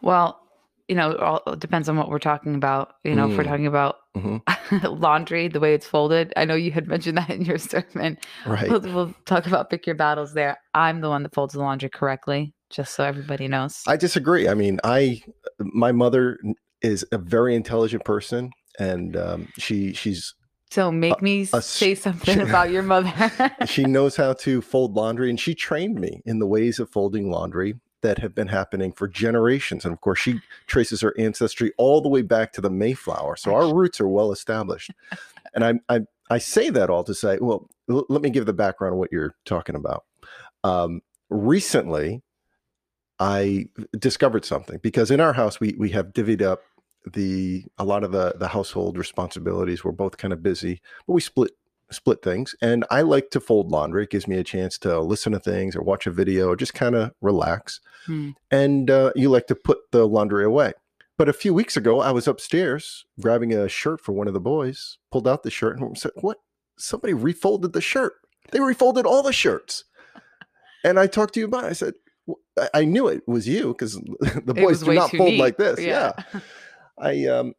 Well, 0.00 0.41
you 0.88 0.94
know, 0.94 1.16
all, 1.16 1.42
it 1.46 1.60
depends 1.60 1.88
on 1.88 1.96
what 1.96 2.08
we're 2.08 2.18
talking 2.18 2.54
about. 2.54 2.94
You 3.04 3.14
know, 3.14 3.26
mm. 3.26 3.32
if 3.32 3.38
we're 3.38 3.44
mm. 3.44 3.48
talking 3.48 3.66
about 3.66 3.96
mm-hmm. 4.16 4.86
laundry, 5.00 5.48
the 5.48 5.60
way 5.60 5.74
it's 5.74 5.86
folded, 5.86 6.32
I 6.36 6.44
know 6.44 6.54
you 6.54 6.72
had 6.72 6.88
mentioned 6.88 7.18
that 7.18 7.30
in 7.30 7.44
your 7.44 7.58
sermon. 7.58 8.18
Right. 8.46 8.68
We'll, 8.68 8.80
we'll, 8.80 9.14
talk 9.24 9.46
about 9.46 9.70
pick 9.70 9.86
your 9.86 9.96
battles 9.96 10.34
there. 10.34 10.58
I'm 10.74 11.00
the 11.00 11.08
one 11.08 11.22
that 11.22 11.34
folds 11.34 11.54
the 11.54 11.60
laundry 11.60 11.88
correctly, 11.88 12.54
just 12.70 12.94
so 12.94 13.04
everybody 13.04 13.48
knows. 13.48 13.82
I 13.86 13.96
disagree. 13.96 14.48
I 14.48 14.54
mean, 14.54 14.80
I, 14.84 15.22
my 15.58 15.92
mother 15.92 16.38
is 16.82 17.06
a 17.12 17.18
very 17.18 17.54
intelligent 17.54 18.04
person, 18.04 18.50
and 18.78 19.16
um, 19.16 19.48
she 19.58 19.92
she's 19.92 20.34
so 20.70 20.90
make 20.90 21.20
a, 21.20 21.24
me 21.24 21.48
a, 21.52 21.62
say 21.62 21.94
something 21.94 22.34
she, 22.34 22.40
about 22.48 22.70
your 22.70 22.82
mother. 22.82 23.12
she 23.66 23.84
knows 23.84 24.16
how 24.16 24.32
to 24.34 24.60
fold 24.60 24.94
laundry, 24.94 25.30
and 25.30 25.38
she 25.38 25.54
trained 25.54 26.00
me 26.00 26.22
in 26.26 26.38
the 26.38 26.46
ways 26.46 26.78
of 26.80 26.90
folding 26.90 27.30
laundry 27.30 27.74
that 28.02 28.18
have 28.18 28.34
been 28.34 28.48
happening 28.48 28.92
for 28.92 29.08
generations. 29.08 29.84
And 29.84 29.92
of 29.92 30.00
course, 30.00 30.18
she 30.18 30.40
traces 30.66 31.00
her 31.00 31.14
ancestry 31.18 31.72
all 31.78 32.00
the 32.00 32.08
way 32.08 32.22
back 32.22 32.52
to 32.52 32.60
the 32.60 32.70
Mayflower. 32.70 33.36
So 33.36 33.54
our 33.54 33.74
roots 33.74 34.00
are 34.00 34.08
well 34.08 34.32
established. 34.32 34.90
And 35.54 35.66
I, 35.66 35.74
I, 35.94 36.00
I 36.30 36.38
say 36.38 36.70
that 36.70 36.88
all 36.88 37.04
to 37.04 37.12
say, 37.12 37.36
well, 37.38 37.68
l- 37.90 38.06
let 38.08 38.22
me 38.22 38.30
give 38.30 38.46
the 38.46 38.54
background 38.54 38.94
of 38.94 38.98
what 38.98 39.12
you're 39.12 39.34
talking 39.44 39.74
about. 39.74 40.04
Um, 40.64 41.02
recently, 41.28 42.22
I 43.18 43.66
discovered 43.98 44.46
something 44.46 44.78
because 44.82 45.10
in 45.10 45.20
our 45.20 45.34
house 45.34 45.60
we 45.60 45.74
we 45.78 45.90
have 45.90 46.14
divvied 46.14 46.40
up 46.40 46.62
the 47.12 47.64
a 47.78 47.84
lot 47.84 48.02
of 48.02 48.12
the 48.12 48.34
the 48.38 48.48
household 48.48 48.96
responsibilities. 48.96 49.84
We're 49.84 49.92
both 49.92 50.16
kind 50.16 50.32
of 50.32 50.42
busy, 50.42 50.80
but 51.06 51.12
we 51.12 51.20
split 51.20 51.52
split 51.92 52.22
things. 52.22 52.54
And 52.60 52.84
I 52.90 53.02
like 53.02 53.30
to 53.30 53.40
fold 53.40 53.70
laundry. 53.70 54.04
It 54.04 54.10
gives 54.10 54.28
me 54.28 54.38
a 54.38 54.44
chance 54.44 54.78
to 54.78 55.00
listen 55.00 55.32
to 55.32 55.40
things 55.40 55.76
or 55.76 55.82
watch 55.82 56.06
a 56.06 56.10
video 56.10 56.48
or 56.48 56.56
just 56.56 56.74
kind 56.74 56.94
of 56.94 57.12
relax. 57.20 57.80
Hmm. 58.06 58.30
And 58.50 58.90
uh, 58.90 59.12
you 59.14 59.30
like 59.30 59.46
to 59.48 59.54
put 59.54 59.78
the 59.90 60.06
laundry 60.06 60.44
away. 60.44 60.72
But 61.18 61.28
a 61.28 61.32
few 61.32 61.54
weeks 61.54 61.76
ago, 61.76 62.00
I 62.00 62.10
was 62.10 62.26
upstairs 62.26 63.04
grabbing 63.20 63.52
a 63.52 63.68
shirt 63.68 64.00
for 64.00 64.12
one 64.12 64.26
of 64.26 64.34
the 64.34 64.40
boys, 64.40 64.98
pulled 65.10 65.28
out 65.28 65.42
the 65.42 65.50
shirt 65.50 65.78
and 65.78 65.96
said, 65.96 66.12
What? 66.16 66.38
Somebody 66.78 67.14
refolded 67.14 67.74
the 67.74 67.80
shirt. 67.80 68.14
They 68.50 68.60
refolded 68.60 69.06
all 69.06 69.22
the 69.22 69.32
shirts. 69.32 69.84
And 70.84 70.98
I 70.98 71.06
talked 71.06 71.34
to 71.34 71.40
you 71.40 71.46
about 71.46 71.64
it. 71.64 71.68
I 71.68 71.72
said, 71.74 71.94
I 72.74 72.84
knew 72.84 73.08
it 73.08 73.22
was 73.26 73.46
you 73.46 73.68
because 73.68 73.94
the 74.20 74.54
boys 74.54 74.82
do 74.82 74.94
not 74.94 75.10
fold 75.10 75.30
neat. 75.30 75.40
like 75.40 75.56
this. 75.58 75.80
Yeah. 75.80 76.12
yeah. 76.32 76.40
I 76.98 77.26
um 77.26 77.54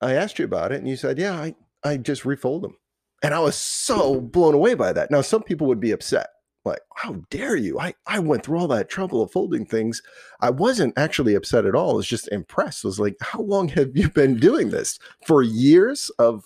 I 0.00 0.14
asked 0.14 0.38
you 0.38 0.44
about 0.44 0.72
it 0.72 0.78
and 0.78 0.88
you 0.88 0.96
said, 0.96 1.18
Yeah, 1.18 1.34
I, 1.34 1.54
I 1.84 1.96
just 1.96 2.24
refold 2.24 2.62
them. 2.62 2.76
And 3.22 3.34
I 3.34 3.40
was 3.40 3.56
so 3.56 4.20
blown 4.20 4.54
away 4.54 4.74
by 4.74 4.92
that. 4.92 5.10
Now, 5.10 5.22
some 5.22 5.42
people 5.42 5.66
would 5.66 5.80
be 5.80 5.90
upset. 5.90 6.28
Like, 6.64 6.80
how 6.96 7.14
dare 7.30 7.56
you? 7.56 7.78
I, 7.80 7.94
I 8.06 8.18
went 8.18 8.44
through 8.44 8.58
all 8.58 8.68
that 8.68 8.88
trouble 8.88 9.22
of 9.22 9.32
folding 9.32 9.64
things. 9.64 10.02
I 10.40 10.50
wasn't 10.50 10.98
actually 10.98 11.34
upset 11.34 11.64
at 11.64 11.74
all. 11.74 11.92
I 11.92 11.94
was 11.94 12.06
just 12.06 12.28
impressed. 12.28 12.84
I 12.84 12.88
was 12.88 13.00
like, 13.00 13.16
how 13.20 13.40
long 13.40 13.68
have 13.68 13.96
you 13.96 14.10
been 14.10 14.38
doing 14.38 14.70
this? 14.70 14.98
For 15.26 15.42
years 15.42 16.10
of 16.18 16.44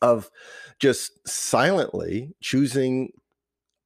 of 0.00 0.30
just 0.80 1.26
silently 1.28 2.34
choosing 2.40 3.12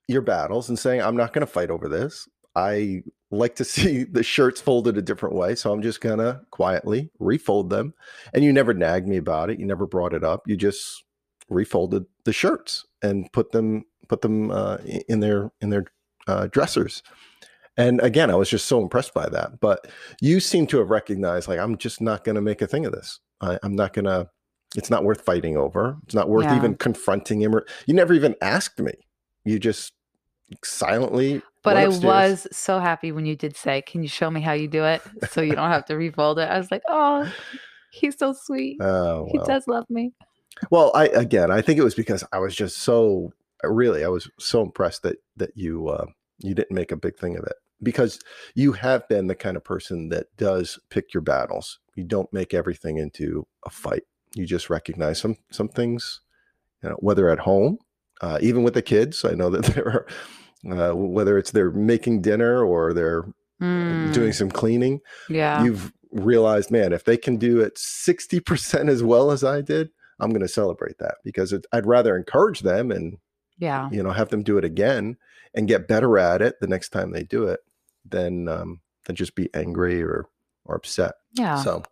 your 0.08 0.22
battles 0.22 0.70
and 0.70 0.78
saying, 0.78 1.02
I'm 1.02 1.16
not 1.16 1.34
going 1.34 1.46
to 1.46 1.52
fight 1.52 1.70
over 1.70 1.88
this. 1.88 2.26
I 2.54 3.02
like 3.30 3.56
to 3.56 3.64
see 3.66 4.04
the 4.04 4.22
shirts 4.22 4.60
folded 4.60 4.96
a 4.96 5.02
different 5.02 5.34
way. 5.34 5.54
So 5.54 5.72
I'm 5.72 5.82
just 5.82 6.00
going 6.00 6.18
to 6.18 6.40
quietly 6.50 7.10
refold 7.18 7.70
them. 7.70 7.92
And 8.32 8.42
you 8.42 8.52
never 8.52 8.72
nagged 8.72 9.06
me 9.06 9.18
about 9.18 9.50
it. 9.50 9.60
You 9.60 9.66
never 9.66 9.86
brought 9.86 10.14
it 10.14 10.24
up. 10.24 10.48
You 10.48 10.56
just 10.56 11.04
refolded 11.48 12.06
the 12.24 12.32
shirts 12.32 12.84
and 13.02 13.30
put 13.32 13.52
them 13.52 13.84
put 14.08 14.22
them 14.22 14.50
uh, 14.50 14.78
in 15.08 15.20
their 15.20 15.50
in 15.60 15.70
their 15.70 15.86
uh, 16.26 16.46
dressers. 16.48 17.02
And 17.76 18.00
again, 18.00 18.30
I 18.30 18.34
was 18.36 18.48
just 18.48 18.66
so 18.66 18.80
impressed 18.80 19.12
by 19.12 19.28
that. 19.28 19.60
But 19.60 19.86
you 20.20 20.40
seem 20.40 20.66
to 20.68 20.78
have 20.78 20.90
recognized, 20.90 21.46
like, 21.46 21.58
I'm 21.58 21.76
just 21.76 22.00
not 22.00 22.24
going 22.24 22.36
to 22.36 22.40
make 22.40 22.62
a 22.62 22.66
thing 22.66 22.86
of 22.86 22.92
this. 22.92 23.20
I, 23.40 23.58
am 23.62 23.76
not 23.76 23.92
going 23.92 24.06
to. 24.06 24.28
It's 24.74 24.90
not 24.90 25.04
worth 25.04 25.20
fighting 25.20 25.56
over. 25.56 25.96
It's 26.04 26.14
not 26.14 26.28
worth 26.28 26.44
yeah. 26.44 26.56
even 26.56 26.74
confronting 26.76 27.42
him. 27.42 27.54
Or 27.54 27.66
you 27.86 27.94
never 27.94 28.14
even 28.14 28.34
asked 28.40 28.80
me. 28.80 28.92
You 29.44 29.58
just 29.58 29.92
silently. 30.64 31.42
But 31.62 31.76
I 31.76 31.88
was 31.88 32.46
so 32.50 32.78
happy 32.78 33.12
when 33.12 33.26
you 33.26 33.36
did 33.36 33.56
say, 33.56 33.82
"Can 33.82 34.02
you 34.02 34.08
show 34.08 34.30
me 34.30 34.40
how 34.40 34.52
you 34.52 34.68
do 34.68 34.84
it?" 34.84 35.02
So 35.30 35.40
you 35.40 35.54
don't 35.54 35.70
have 35.70 35.84
to 35.86 35.96
refold 35.96 36.38
it. 36.38 36.48
I 36.48 36.58
was 36.58 36.70
like, 36.70 36.82
"Oh, 36.88 37.30
he's 37.92 38.18
so 38.18 38.32
sweet. 38.32 38.78
Oh, 38.80 39.22
well. 39.22 39.28
He 39.32 39.38
does 39.46 39.66
love 39.68 39.88
me." 39.88 40.12
Well, 40.70 40.90
I 40.94 41.06
again, 41.08 41.50
I 41.50 41.60
think 41.60 41.78
it 41.78 41.84
was 41.84 41.94
because 41.94 42.24
I 42.32 42.38
was 42.38 42.54
just 42.54 42.78
so 42.78 43.32
really, 43.62 44.04
I 44.04 44.08
was 44.08 44.30
so 44.38 44.62
impressed 44.62 45.02
that 45.02 45.16
that 45.36 45.52
you 45.54 45.88
uh, 45.88 46.06
you 46.38 46.54
didn't 46.54 46.74
make 46.74 46.92
a 46.92 46.96
big 46.96 47.16
thing 47.16 47.36
of 47.36 47.44
it 47.44 47.56
because 47.82 48.20
you 48.54 48.72
have 48.72 49.06
been 49.08 49.26
the 49.26 49.34
kind 49.34 49.56
of 49.56 49.64
person 49.64 50.08
that 50.10 50.26
does 50.36 50.78
pick 50.90 51.12
your 51.12 51.20
battles. 51.20 51.78
You 51.94 52.04
don't 52.04 52.32
make 52.32 52.54
everything 52.54 52.98
into 52.98 53.46
a 53.64 53.70
fight. 53.70 54.04
You 54.34 54.46
just 54.46 54.70
recognize 54.70 55.18
some 55.18 55.36
some 55.50 55.68
things, 55.68 56.20
you 56.82 56.90
know, 56.90 56.96
whether 57.00 57.28
at 57.28 57.40
home, 57.40 57.78
uh, 58.20 58.38
even 58.40 58.62
with 58.62 58.74
the 58.74 58.82
kids. 58.82 59.24
I 59.24 59.32
know 59.32 59.50
that 59.50 59.64
there 59.74 59.88
are. 59.88 60.06
Uh, 60.68 60.92
whether 60.94 61.38
it's 61.38 61.52
they're 61.52 61.70
making 61.70 62.20
dinner 62.20 62.64
or 62.64 62.92
they're 62.92 63.24
mm. 63.60 64.12
doing 64.12 64.32
some 64.32 64.50
cleaning, 64.50 65.00
yeah, 65.28 65.62
you've 65.62 65.92
realized, 66.10 66.72
man, 66.72 66.92
if 66.92 67.04
they 67.04 67.16
can 67.16 67.36
do 67.36 67.60
it 67.60 67.78
sixty 67.78 68.40
percent 68.40 68.88
as 68.88 69.02
well 69.02 69.30
as 69.30 69.44
I 69.44 69.60
did, 69.60 69.90
I'm 70.20 70.30
going 70.30 70.42
to 70.42 70.48
celebrate 70.48 70.98
that 70.98 71.16
because 71.24 71.52
it, 71.52 71.66
I'd 71.72 71.86
rather 71.86 72.16
encourage 72.16 72.60
them 72.60 72.90
and 72.90 73.18
yeah, 73.58 73.88
you 73.90 74.02
know, 74.02 74.10
have 74.10 74.28
them 74.30 74.42
do 74.42 74.58
it 74.58 74.64
again 74.64 75.16
and 75.54 75.68
get 75.68 75.88
better 75.88 76.18
at 76.18 76.42
it 76.42 76.60
the 76.60 76.66
next 76.66 76.90
time 76.90 77.12
they 77.12 77.22
do 77.22 77.44
it 77.44 77.60
than 78.04 78.48
um, 78.48 78.80
than 79.06 79.16
just 79.16 79.34
be 79.34 79.48
angry 79.54 80.02
or 80.02 80.28
or 80.64 80.76
upset. 80.76 81.14
Yeah. 81.32 81.62
So 81.62 81.82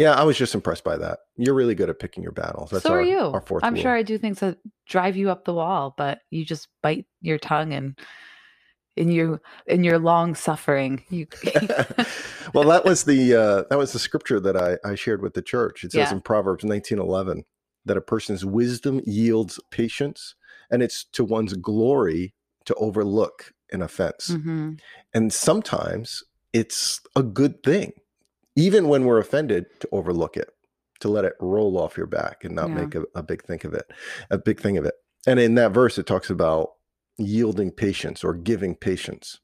yeah, 0.00 0.14
I 0.14 0.22
was 0.24 0.38
just 0.38 0.54
impressed 0.54 0.84
by 0.84 0.96
that. 0.96 1.18
You're 1.36 1.54
really 1.54 1.74
good 1.74 1.90
at 1.90 1.98
picking 1.98 2.22
your 2.22 2.32
battles. 2.32 2.70
That's 2.70 2.84
so 2.84 2.92
our, 2.92 3.00
are 3.00 3.02
you. 3.02 3.18
Our 3.18 3.40
fourth 3.42 3.64
I'm 3.64 3.74
rule. 3.74 3.82
sure 3.82 3.94
I 3.94 4.02
do 4.02 4.16
things 4.16 4.40
that 4.40 4.56
drive 4.86 5.16
you 5.16 5.30
up 5.30 5.44
the 5.44 5.52
wall, 5.52 5.94
but 5.96 6.20
you 6.30 6.44
just 6.44 6.68
bite 6.82 7.04
your 7.20 7.38
tongue 7.38 7.74
and 7.74 7.98
in 9.00 9.10
your 9.10 9.40
in 9.66 9.82
your 9.82 9.98
long 9.98 10.34
suffering 10.34 11.02
you 11.10 11.26
well 12.52 12.68
that 12.68 12.82
was 12.84 13.04
the 13.04 13.34
uh 13.34 13.64
that 13.70 13.78
was 13.78 13.92
the 13.92 13.98
scripture 13.98 14.38
that 14.38 14.56
i 14.56 14.76
i 14.88 14.94
shared 14.94 15.22
with 15.22 15.32
the 15.32 15.42
church 15.42 15.82
it 15.82 15.92
says 15.92 16.10
yeah. 16.10 16.12
in 16.12 16.20
proverbs 16.20 16.62
1911 16.62 17.44
that 17.86 17.96
a 17.96 18.00
person's 18.02 18.44
wisdom 18.44 19.00
yields 19.06 19.58
patience 19.70 20.34
and 20.70 20.82
it's 20.82 21.04
to 21.04 21.24
one's 21.24 21.54
glory 21.54 22.34
to 22.66 22.74
overlook 22.74 23.54
an 23.72 23.80
offense 23.80 24.28
mm-hmm. 24.28 24.72
and 25.14 25.32
sometimes 25.32 26.22
it's 26.52 27.00
a 27.16 27.22
good 27.22 27.62
thing 27.62 27.92
even 28.54 28.86
when 28.86 29.04
we're 29.06 29.18
offended 29.18 29.64
to 29.80 29.88
overlook 29.92 30.36
it 30.36 30.50
to 30.98 31.08
let 31.08 31.24
it 31.24 31.32
roll 31.40 31.78
off 31.78 31.96
your 31.96 32.06
back 32.06 32.44
and 32.44 32.54
not 32.54 32.68
yeah. 32.68 32.74
make 32.74 32.94
a, 32.94 33.04
a 33.14 33.22
big 33.22 33.42
thing 33.44 33.60
of 33.64 33.72
it 33.72 33.90
a 34.30 34.36
big 34.36 34.60
thing 34.60 34.76
of 34.76 34.84
it 34.84 34.94
and 35.26 35.40
in 35.40 35.54
that 35.54 35.72
verse 35.72 35.96
it 35.96 36.06
talks 36.06 36.28
about 36.28 36.72
yielding 37.20 37.70
patience 37.70 38.24
or 38.24 38.34
giving 38.34 38.74
patience. 38.74 39.40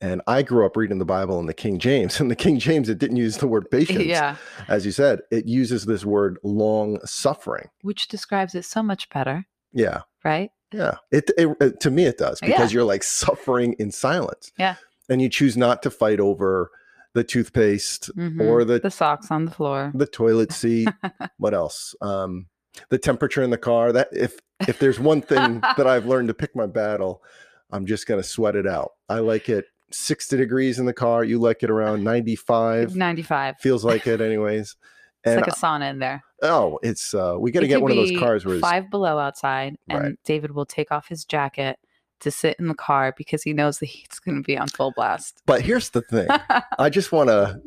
And 0.00 0.22
I 0.28 0.42
grew 0.42 0.64
up 0.64 0.76
reading 0.76 0.98
the 0.98 1.04
Bible 1.04 1.40
in 1.40 1.46
the 1.46 1.54
King 1.54 1.78
James, 1.78 2.20
and 2.20 2.30
the 2.30 2.36
King 2.36 2.58
James, 2.58 2.88
it 2.88 2.98
didn't 2.98 3.16
use 3.16 3.38
the 3.38 3.48
word 3.48 3.70
patience. 3.70 4.04
Yeah. 4.04 4.36
As 4.68 4.86
you 4.86 4.92
said, 4.92 5.20
it 5.30 5.46
uses 5.46 5.86
this 5.86 6.04
word 6.04 6.38
long 6.42 6.98
suffering, 7.04 7.68
which 7.82 8.08
describes 8.08 8.54
it 8.54 8.64
so 8.64 8.82
much 8.82 9.08
better. 9.10 9.46
Yeah. 9.72 10.02
Right. 10.24 10.50
Yeah. 10.72 10.96
It, 11.10 11.30
it, 11.36 11.48
it 11.60 11.80
to 11.80 11.90
me, 11.90 12.04
it 12.04 12.18
does 12.18 12.40
because 12.40 12.72
yeah. 12.72 12.76
you're 12.76 12.84
like 12.84 13.02
suffering 13.02 13.74
in 13.78 13.90
silence. 13.90 14.52
Yeah. 14.58 14.76
And 15.08 15.22
you 15.22 15.28
choose 15.28 15.56
not 15.56 15.82
to 15.82 15.90
fight 15.90 16.20
over 16.20 16.70
the 17.14 17.24
toothpaste 17.24 18.10
mm-hmm. 18.14 18.40
or 18.40 18.64
the 18.64 18.78
the 18.78 18.90
socks 18.90 19.30
on 19.30 19.46
the 19.46 19.50
floor, 19.50 19.90
the 19.94 20.06
toilet 20.06 20.52
seat. 20.52 20.88
what 21.38 21.54
else? 21.54 21.94
Um, 22.00 22.46
the 22.90 22.98
temperature 22.98 23.42
in 23.42 23.50
the 23.50 23.58
car. 23.58 23.92
That 23.92 24.08
if 24.12 24.38
if 24.66 24.78
there's 24.78 24.98
one 24.98 25.20
thing 25.20 25.60
that 25.76 25.86
I've 25.86 26.06
learned 26.06 26.28
to 26.28 26.34
pick 26.34 26.56
my 26.56 26.66
battle, 26.66 27.22
I'm 27.70 27.86
just 27.86 28.06
going 28.06 28.20
to 28.20 28.26
sweat 28.26 28.56
it 28.56 28.66
out. 28.66 28.92
I 29.08 29.20
like 29.20 29.48
it 29.48 29.66
60 29.90 30.36
degrees 30.36 30.78
in 30.78 30.86
the 30.86 30.92
car. 30.92 31.24
You 31.24 31.38
like 31.38 31.62
it 31.62 31.70
around 31.70 32.04
95. 32.04 32.96
95. 32.96 33.58
Feels 33.58 33.84
like 33.84 34.06
it, 34.06 34.20
anyways. 34.20 34.76
And 35.24 35.40
it's 35.40 35.48
like 35.48 35.56
a 35.56 35.60
sauna 35.60 35.90
in 35.90 35.98
there. 35.98 36.22
Oh, 36.42 36.78
it's 36.80 37.12
uh 37.12 37.34
we 37.38 37.50
got 37.50 37.60
to 37.60 37.66
get 37.66 37.82
one 37.82 37.90
of 37.90 37.96
those 37.96 38.16
cars 38.18 38.46
where 38.46 38.54
it's 38.54 38.62
five 38.62 38.88
below 38.88 39.18
outside, 39.18 39.76
and 39.88 40.00
right. 40.00 40.14
David 40.24 40.52
will 40.52 40.64
take 40.64 40.92
off 40.92 41.08
his 41.08 41.24
jacket 41.24 41.76
to 42.20 42.30
sit 42.30 42.56
in 42.60 42.68
the 42.68 42.74
car 42.74 43.12
because 43.18 43.42
he 43.42 43.52
knows 43.52 43.80
the 43.80 43.86
heat's 43.86 44.20
going 44.20 44.36
to 44.36 44.46
be 44.46 44.56
on 44.56 44.68
full 44.68 44.92
blast. 44.92 45.42
But 45.44 45.62
here's 45.62 45.90
the 45.90 46.02
thing: 46.02 46.28
I 46.78 46.88
just 46.88 47.10
want 47.10 47.30
to 47.30 47.60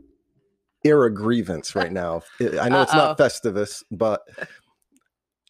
air 0.85 1.03
a 1.03 1.13
grievance 1.13 1.75
right 1.75 1.91
now. 1.91 2.21
I 2.39 2.69
know 2.69 2.77
Uh-oh. 2.77 2.81
it's 2.83 2.93
not 2.93 3.17
Festivus, 3.17 3.83
but 3.91 4.21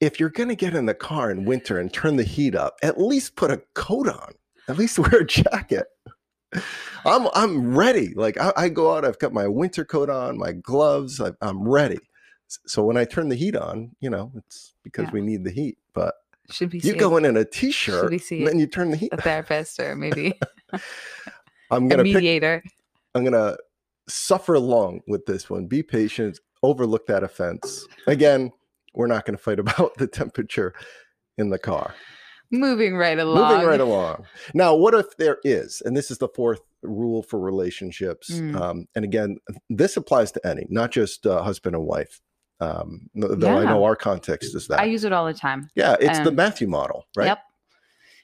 if 0.01 0.19
you're 0.19 0.29
going 0.29 0.49
to 0.49 0.55
get 0.55 0.73
in 0.73 0.87
the 0.87 0.93
car 0.95 1.31
in 1.31 1.45
winter 1.45 1.79
and 1.79 1.93
turn 1.93 2.17
the 2.17 2.23
heat 2.23 2.55
up, 2.55 2.77
at 2.81 2.99
least 2.99 3.35
put 3.35 3.51
a 3.51 3.61
coat 3.75 4.09
on. 4.09 4.33
At 4.67 4.77
least 4.77 4.99
wear 4.99 5.21
a 5.21 5.25
jacket. 5.25 5.85
I'm 7.05 7.29
I'm 7.33 7.75
ready. 7.77 8.13
Like 8.13 8.37
I, 8.37 8.51
I, 8.57 8.69
go 8.69 8.93
out, 8.93 9.05
I've 9.05 9.19
got 9.19 9.31
my 9.31 9.47
winter 9.47 9.85
coat 9.85 10.09
on, 10.09 10.37
my 10.37 10.51
gloves. 10.51 11.21
I, 11.21 11.31
am 11.41 11.67
ready. 11.67 11.99
So 12.67 12.83
when 12.83 12.97
I 12.97 13.05
turn 13.05 13.29
the 13.29 13.35
heat 13.35 13.55
on, 13.55 13.95
you 14.01 14.09
know, 14.09 14.33
it's 14.35 14.73
because 14.83 15.05
yeah. 15.05 15.11
we 15.11 15.21
need 15.21 15.45
the 15.45 15.51
heat. 15.51 15.77
But 15.93 16.15
should 16.49 16.69
be 16.69 16.79
you 16.79 16.95
go 16.95 17.15
in 17.15 17.23
in 17.23 17.37
a 17.37 17.45
t-shirt, 17.45 18.11
and 18.11 18.47
then 18.47 18.59
you 18.59 18.67
turn 18.67 18.91
the 18.91 18.97
heat. 18.97 19.13
A 19.13 19.17
therapist 19.21 19.79
or 19.79 19.95
maybe 19.95 20.37
I'm 21.71 21.87
gonna 21.87 22.01
a 22.01 22.03
mediator. 22.03 22.61
Pick, 22.61 22.73
I'm 23.15 23.23
gonna 23.23 23.55
suffer 24.09 24.55
along 24.55 25.01
with 25.07 25.25
this 25.25 25.49
one. 25.49 25.67
Be 25.67 25.81
patient. 25.81 26.39
Overlook 26.63 27.07
that 27.07 27.23
offense. 27.23 27.87
Again, 28.07 28.51
we're 28.93 29.07
not 29.07 29.25
going 29.25 29.37
to 29.37 29.43
fight 29.43 29.59
about 29.65 29.95
the 29.97 30.07
temperature 30.07 30.73
in 31.37 31.49
the 31.49 31.59
car. 31.59 31.95
Moving 32.51 32.97
right 32.97 33.17
along. 33.17 33.53
Moving 33.53 33.67
right 33.67 33.79
along. 33.79 34.25
Now, 34.53 34.75
what 34.75 34.93
if 34.93 35.15
there 35.17 35.37
is, 35.45 35.81
and 35.85 35.95
this 35.95 36.11
is 36.11 36.17
the 36.17 36.27
fourth 36.27 36.61
rule 36.83 37.23
for 37.23 37.39
relationships, 37.39 38.29
mm. 38.29 38.59
um, 38.59 38.87
and 38.93 39.05
again, 39.05 39.37
this 39.69 39.95
applies 39.95 40.33
to 40.33 40.45
any, 40.45 40.65
not 40.69 40.91
just 40.91 41.25
uh, 41.25 41.41
husband 41.43 41.75
and 41.75 41.85
wife. 41.85 42.19
Um, 42.59 43.09
though 43.15 43.55
yeah. 43.55 43.57
I 43.57 43.63
know 43.65 43.83
our 43.85 43.95
context 43.95 44.53
is 44.53 44.67
that. 44.67 44.81
I 44.81 44.83
use 44.83 45.03
it 45.03 45.13
all 45.13 45.25
the 45.25 45.33
time. 45.33 45.69
Yeah, 45.75 45.95
it's 45.99 46.19
the 46.19 46.31
Matthew 46.31 46.67
model, 46.67 47.05
right? 47.15 47.27
Yep. 47.27 47.39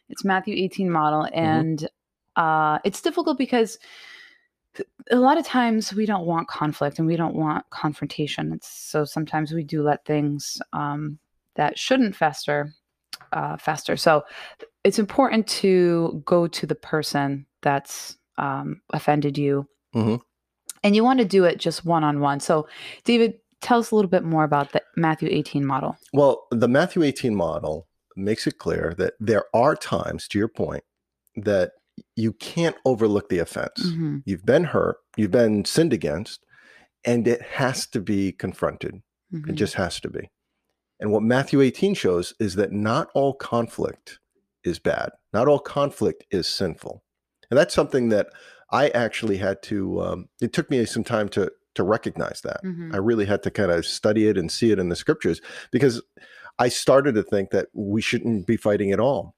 It's 0.10 0.26
Matthew 0.26 0.56
18 0.56 0.90
model. 0.90 1.24
Mm-hmm. 1.24 1.40
And 1.40 1.80
mm-hmm. 1.80 2.44
uh, 2.44 2.80
it's 2.84 3.02
difficult 3.02 3.38
because 3.38 3.80
a 5.12 5.18
lot 5.18 5.38
of 5.38 5.46
times 5.46 5.94
we 5.94 6.06
don't 6.06 6.26
want 6.26 6.48
conflict 6.48 7.00
and 7.00 7.08
we 7.08 7.16
don't 7.16 7.36
want 7.36 7.70
confrontation. 7.70 8.52
It's, 8.54 8.68
so 8.68 9.06
sometimes 9.06 9.52
we 9.52 9.64
do 9.64 9.84
let 9.84 10.06
things 10.06 10.62
um, 10.74 11.20
that 11.56 11.78
shouldn't 11.78 12.16
fester 12.16 12.74
uh, 13.32 13.58
fester. 13.58 13.98
So 13.98 14.24
it's 14.84 15.00
important 15.00 15.48
to 15.48 16.22
go 16.26 16.48
to 16.48 16.66
the 16.66 16.76
person 16.76 17.46
that's 17.62 18.18
um, 18.38 18.82
offended 18.92 19.38
you. 19.38 19.68
Mm-hmm. 19.96 20.16
And 20.84 20.96
you 20.96 21.04
want 21.04 21.20
to 21.20 21.26
do 21.26 21.44
it 21.44 21.58
just 21.58 21.86
one 21.86 22.04
on 22.04 22.20
one. 22.20 22.40
So, 22.40 22.68
David, 23.04 23.36
tell 23.62 23.80
us 23.80 23.92
a 23.92 23.96
little 23.96 24.10
bit 24.10 24.24
more 24.24 24.44
about 24.44 24.72
the 24.72 24.82
Matthew 24.96 25.28
18 25.32 25.66
model. 25.66 25.98
Well, 26.14 26.46
the 26.52 26.68
Matthew 26.68 27.04
18 27.04 27.36
model 27.36 27.88
makes 28.16 28.48
it 28.48 28.60
clear 28.60 28.94
that 28.98 29.14
there 29.20 29.46
are 29.54 29.76
times, 29.76 30.28
to 30.30 30.40
your 30.40 30.48
point, 30.48 30.84
that 31.36 31.72
you 32.16 32.34
can't 32.34 32.76
overlook 32.86 33.30
the 33.30 33.40
offense. 33.40 33.86
Mm-hmm. 33.86 34.18
You've 34.26 34.46
been 34.46 34.66
hurt, 34.66 34.98
you've 35.16 35.32
been 35.32 35.66
sinned 35.66 35.94
against, 35.94 36.44
and 37.06 37.28
it 37.28 37.42
has 37.42 37.88
to 37.88 38.02
be 38.02 38.32
confronted. 38.32 39.02
Mm-hmm. 39.34 39.52
It 39.52 39.54
just 39.54 39.76
has 39.76 40.00
to 40.02 40.10
be. 40.10 40.30
And 41.00 41.12
what 41.12 41.24
Matthew 41.24 41.62
18 41.62 41.94
shows 41.94 42.34
is 42.40 42.56
that 42.56 42.72
not 42.72 43.10
all 43.14 43.34
conflict 43.34 44.20
is 44.64 44.80
bad, 44.80 45.10
not 45.34 45.48
all 45.48 45.60
conflict 45.60 46.26
is 46.32 46.48
sinful. 46.48 47.04
And 47.50 47.58
that's 47.58 47.74
something 47.74 48.10
that 48.10 48.28
I 48.72 48.90
actually 48.90 49.38
had 49.38 49.62
to, 49.64 50.02
um, 50.02 50.30
it 50.42 50.54
took 50.54 50.70
me 50.70 50.84
some 50.86 51.04
time 51.04 51.30
to, 51.30 51.52
to 51.76 51.84
recognize 51.84 52.42
that. 52.42 52.64
Mm-hmm. 52.64 52.94
I 52.94 52.98
really 52.98 53.26
had 53.26 53.44
to 53.44 53.52
kind 53.52 53.72
of 53.72 53.86
study 53.86 54.28
it 54.28 54.38
and 54.38 54.52
see 54.52 54.72
it 54.72 54.80
in 54.80 54.90
the 54.90 54.96
scriptures 54.96 55.40
because 55.72 56.02
I 56.60 56.70
started 56.70 57.16
to 57.16 57.24
think 57.24 57.52
that 57.52 57.68
we 57.74 58.02
shouldn't 58.02 58.48
be 58.48 58.58
fighting 58.58 58.92
at 58.92 59.00
all 59.00 59.37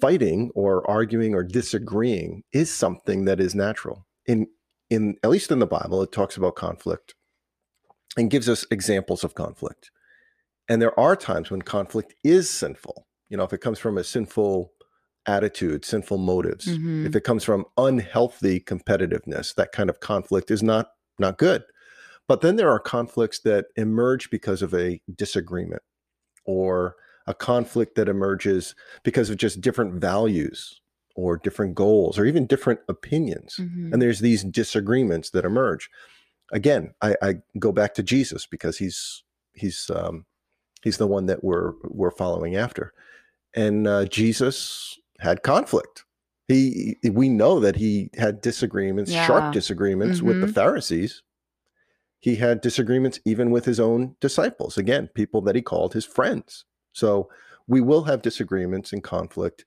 fighting 0.00 0.50
or 0.54 0.88
arguing 0.88 1.34
or 1.34 1.42
disagreeing 1.42 2.42
is 2.52 2.72
something 2.72 3.24
that 3.26 3.40
is 3.40 3.54
natural. 3.54 4.06
In 4.26 4.46
in 4.90 5.16
at 5.22 5.30
least 5.30 5.50
in 5.50 5.58
the 5.58 5.66
Bible, 5.66 6.02
it 6.02 6.12
talks 6.12 6.36
about 6.36 6.56
conflict 6.56 7.14
and 8.16 8.30
gives 8.30 8.48
us 8.48 8.66
examples 8.70 9.24
of 9.24 9.34
conflict. 9.34 9.90
And 10.68 10.82
there 10.82 10.98
are 10.98 11.16
times 11.16 11.50
when 11.50 11.62
conflict 11.62 12.14
is 12.24 12.50
sinful. 12.50 13.06
You 13.28 13.36
know, 13.36 13.44
if 13.44 13.52
it 13.52 13.60
comes 13.60 13.78
from 13.78 13.98
a 13.98 14.04
sinful 14.04 14.72
attitude, 15.26 15.84
sinful 15.84 16.18
motives, 16.18 16.66
mm-hmm. 16.66 17.06
if 17.06 17.14
it 17.14 17.24
comes 17.24 17.44
from 17.44 17.66
unhealthy 17.76 18.60
competitiveness, 18.60 19.54
that 19.54 19.72
kind 19.72 19.90
of 19.90 20.00
conflict 20.00 20.50
is 20.50 20.62
not 20.62 20.88
not 21.18 21.38
good. 21.38 21.64
But 22.26 22.42
then 22.42 22.56
there 22.56 22.70
are 22.70 22.78
conflicts 22.78 23.40
that 23.40 23.66
emerge 23.76 24.30
because 24.30 24.60
of 24.62 24.74
a 24.74 25.00
disagreement 25.16 25.82
or 26.44 26.96
a 27.28 27.34
conflict 27.34 27.94
that 27.94 28.08
emerges 28.08 28.74
because 29.04 29.28
of 29.28 29.36
just 29.36 29.60
different 29.60 29.92
values 29.94 30.80
or 31.14 31.36
different 31.36 31.74
goals 31.74 32.18
or 32.18 32.24
even 32.24 32.46
different 32.46 32.80
opinions. 32.88 33.56
Mm-hmm. 33.60 33.92
And 33.92 34.00
there's 34.00 34.20
these 34.20 34.44
disagreements 34.44 35.30
that 35.30 35.44
emerge. 35.44 35.90
Again, 36.52 36.94
I, 37.02 37.16
I, 37.20 37.34
go 37.58 37.70
back 37.70 37.92
to 37.94 38.02
Jesus 38.02 38.46
because 38.46 38.78
he's 38.78 39.22
he's 39.52 39.90
um, 39.94 40.24
he's 40.82 40.96
the 40.96 41.06
one 41.06 41.26
that 41.26 41.44
we're 41.44 41.72
we're 41.84 42.10
following 42.10 42.56
after. 42.56 42.94
And 43.54 43.86
uh, 43.86 44.06
Jesus 44.06 44.98
had 45.18 45.42
conflict. 45.42 46.04
He 46.46 46.96
we 47.10 47.28
know 47.28 47.60
that 47.60 47.76
he 47.76 48.08
had 48.16 48.40
disagreements, 48.40 49.12
yeah. 49.12 49.26
sharp 49.26 49.52
disagreements 49.52 50.18
mm-hmm. 50.18 50.28
with 50.28 50.40
the 50.40 50.46
mm-hmm. 50.46 50.54
Pharisees. 50.54 51.22
He 52.20 52.36
had 52.36 52.62
disagreements 52.62 53.20
even 53.26 53.50
with 53.50 53.66
his 53.66 53.78
own 53.78 54.16
disciples. 54.18 54.78
Again, 54.78 55.10
people 55.14 55.42
that 55.42 55.54
he 55.56 55.62
called 55.62 55.92
his 55.92 56.06
friends. 56.06 56.64
So 56.98 57.30
we 57.66 57.80
will 57.80 58.02
have 58.04 58.22
disagreements 58.22 58.92
and 58.92 59.02
conflict 59.02 59.64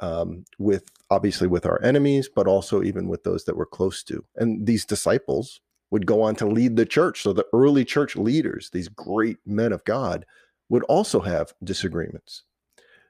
um, 0.00 0.44
with 0.58 0.90
obviously 1.10 1.46
with 1.46 1.66
our 1.66 1.80
enemies, 1.82 2.28
but 2.34 2.46
also 2.46 2.82
even 2.82 3.08
with 3.08 3.22
those 3.22 3.44
that 3.44 3.56
we're 3.56 3.66
close 3.66 4.02
to. 4.04 4.24
And 4.36 4.66
these 4.66 4.84
disciples 4.84 5.60
would 5.90 6.06
go 6.06 6.22
on 6.22 6.34
to 6.36 6.46
lead 6.46 6.76
the 6.76 6.86
church. 6.86 7.22
So 7.22 7.32
the 7.32 7.46
early 7.52 7.84
church 7.84 8.16
leaders, 8.16 8.70
these 8.70 8.88
great 8.88 9.38
men 9.46 9.72
of 9.72 9.84
God, 9.84 10.26
would 10.68 10.82
also 10.84 11.20
have 11.20 11.52
disagreements. 11.62 12.42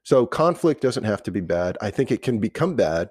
So 0.02 0.26
conflict 0.26 0.82
doesn't 0.82 1.04
have 1.04 1.22
to 1.22 1.30
be 1.30 1.40
bad. 1.40 1.78
I 1.80 1.90
think 1.90 2.10
it 2.10 2.20
can 2.20 2.38
become 2.38 2.74
bad 2.74 3.08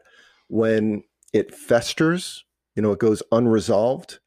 when 0.48 1.04
it 1.32 1.56
festers, 1.56 2.46
you 2.76 2.84
know, 2.84 2.92
it 2.92 3.00
goes 3.00 3.24
unresolved. 3.32 4.20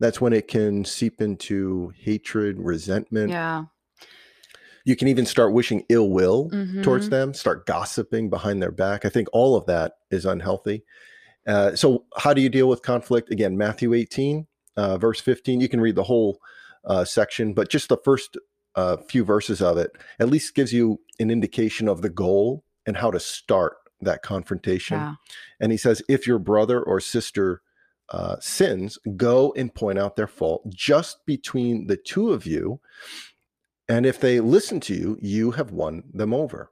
That's 0.00 0.20
when 0.20 0.32
it 0.32 0.48
can 0.48 0.84
seep 0.86 1.20
into 1.20 1.92
hatred, 1.98 2.58
resentment, 2.58 3.30
yeah 3.30 3.64
you 4.84 4.96
can 4.96 5.08
even 5.08 5.26
start 5.26 5.52
wishing 5.52 5.84
ill 5.88 6.10
will 6.10 6.50
mm-hmm. 6.50 6.82
towards 6.82 7.08
them, 7.08 7.34
start 7.34 7.66
gossiping 7.66 8.30
behind 8.30 8.62
their 8.62 8.70
back. 8.70 9.04
I 9.04 9.08
think 9.08 9.28
all 9.32 9.56
of 9.56 9.66
that 9.66 9.94
is 10.10 10.26
unhealthy. 10.26 10.84
Uh, 11.46 11.74
so, 11.74 12.04
how 12.16 12.32
do 12.32 12.40
you 12.40 12.48
deal 12.48 12.68
with 12.68 12.82
conflict? 12.82 13.30
Again, 13.30 13.56
Matthew 13.56 13.92
18, 13.94 14.46
uh, 14.76 14.98
verse 14.98 15.20
15. 15.20 15.60
You 15.60 15.68
can 15.68 15.80
read 15.80 15.94
the 15.94 16.04
whole 16.04 16.38
uh, 16.84 17.04
section, 17.04 17.54
but 17.54 17.68
just 17.68 17.88
the 17.88 17.98
first 17.98 18.36
uh, 18.76 18.96
few 19.08 19.24
verses 19.24 19.62
of 19.62 19.78
it 19.78 19.92
at 20.18 20.28
least 20.28 20.54
gives 20.54 20.72
you 20.72 21.00
an 21.20 21.30
indication 21.30 21.88
of 21.88 22.02
the 22.02 22.10
goal 22.10 22.64
and 22.86 22.96
how 22.96 23.10
to 23.10 23.20
start 23.20 23.76
that 24.00 24.22
confrontation. 24.22 25.16
And 25.60 25.72
he 25.72 25.78
says, 25.78 26.02
if 26.08 26.26
your 26.26 26.38
brother 26.38 26.82
or 26.82 27.00
sister 27.00 27.62
uh, 28.10 28.36
sins, 28.40 28.98
go 29.16 29.52
and 29.56 29.74
point 29.74 29.98
out 29.98 30.16
their 30.16 30.26
fault 30.26 30.62
just 30.68 31.24
between 31.24 31.86
the 31.86 31.96
two 31.96 32.32
of 32.32 32.46
you. 32.46 32.80
And 33.88 34.06
if 34.06 34.20
they 34.20 34.40
listen 34.40 34.80
to 34.80 34.94
you, 34.94 35.18
you 35.20 35.50
have 35.52 35.70
won 35.70 36.04
them 36.12 36.32
over. 36.32 36.70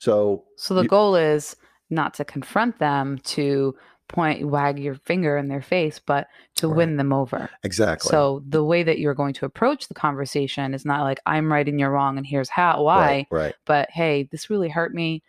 So 0.00 0.44
So 0.56 0.74
the 0.74 0.82
you, 0.82 0.88
goal 0.88 1.16
is 1.16 1.56
not 1.90 2.14
to 2.14 2.24
confront 2.24 2.78
them, 2.78 3.18
to 3.24 3.74
point 4.08 4.46
wag 4.48 4.78
your 4.78 4.94
finger 4.94 5.36
in 5.36 5.48
their 5.48 5.62
face, 5.62 6.00
but 6.04 6.28
to 6.56 6.66
right. 6.66 6.76
win 6.76 6.96
them 6.96 7.12
over. 7.12 7.50
Exactly. 7.62 8.10
So 8.10 8.42
the 8.48 8.64
way 8.64 8.82
that 8.82 8.98
you're 8.98 9.14
going 9.14 9.34
to 9.34 9.44
approach 9.44 9.88
the 9.88 9.94
conversation 9.94 10.74
is 10.74 10.84
not 10.84 11.02
like 11.02 11.20
I'm 11.26 11.52
right 11.52 11.68
and 11.68 11.78
you're 11.78 11.90
wrong 11.90 12.16
and 12.16 12.26
here's 12.26 12.48
how 12.48 12.82
why, 12.82 13.26
right, 13.30 13.42
right. 13.42 13.54
but 13.66 13.90
hey, 13.90 14.28
this 14.30 14.50
really 14.50 14.68
hurt 14.68 14.94
me. 14.94 15.22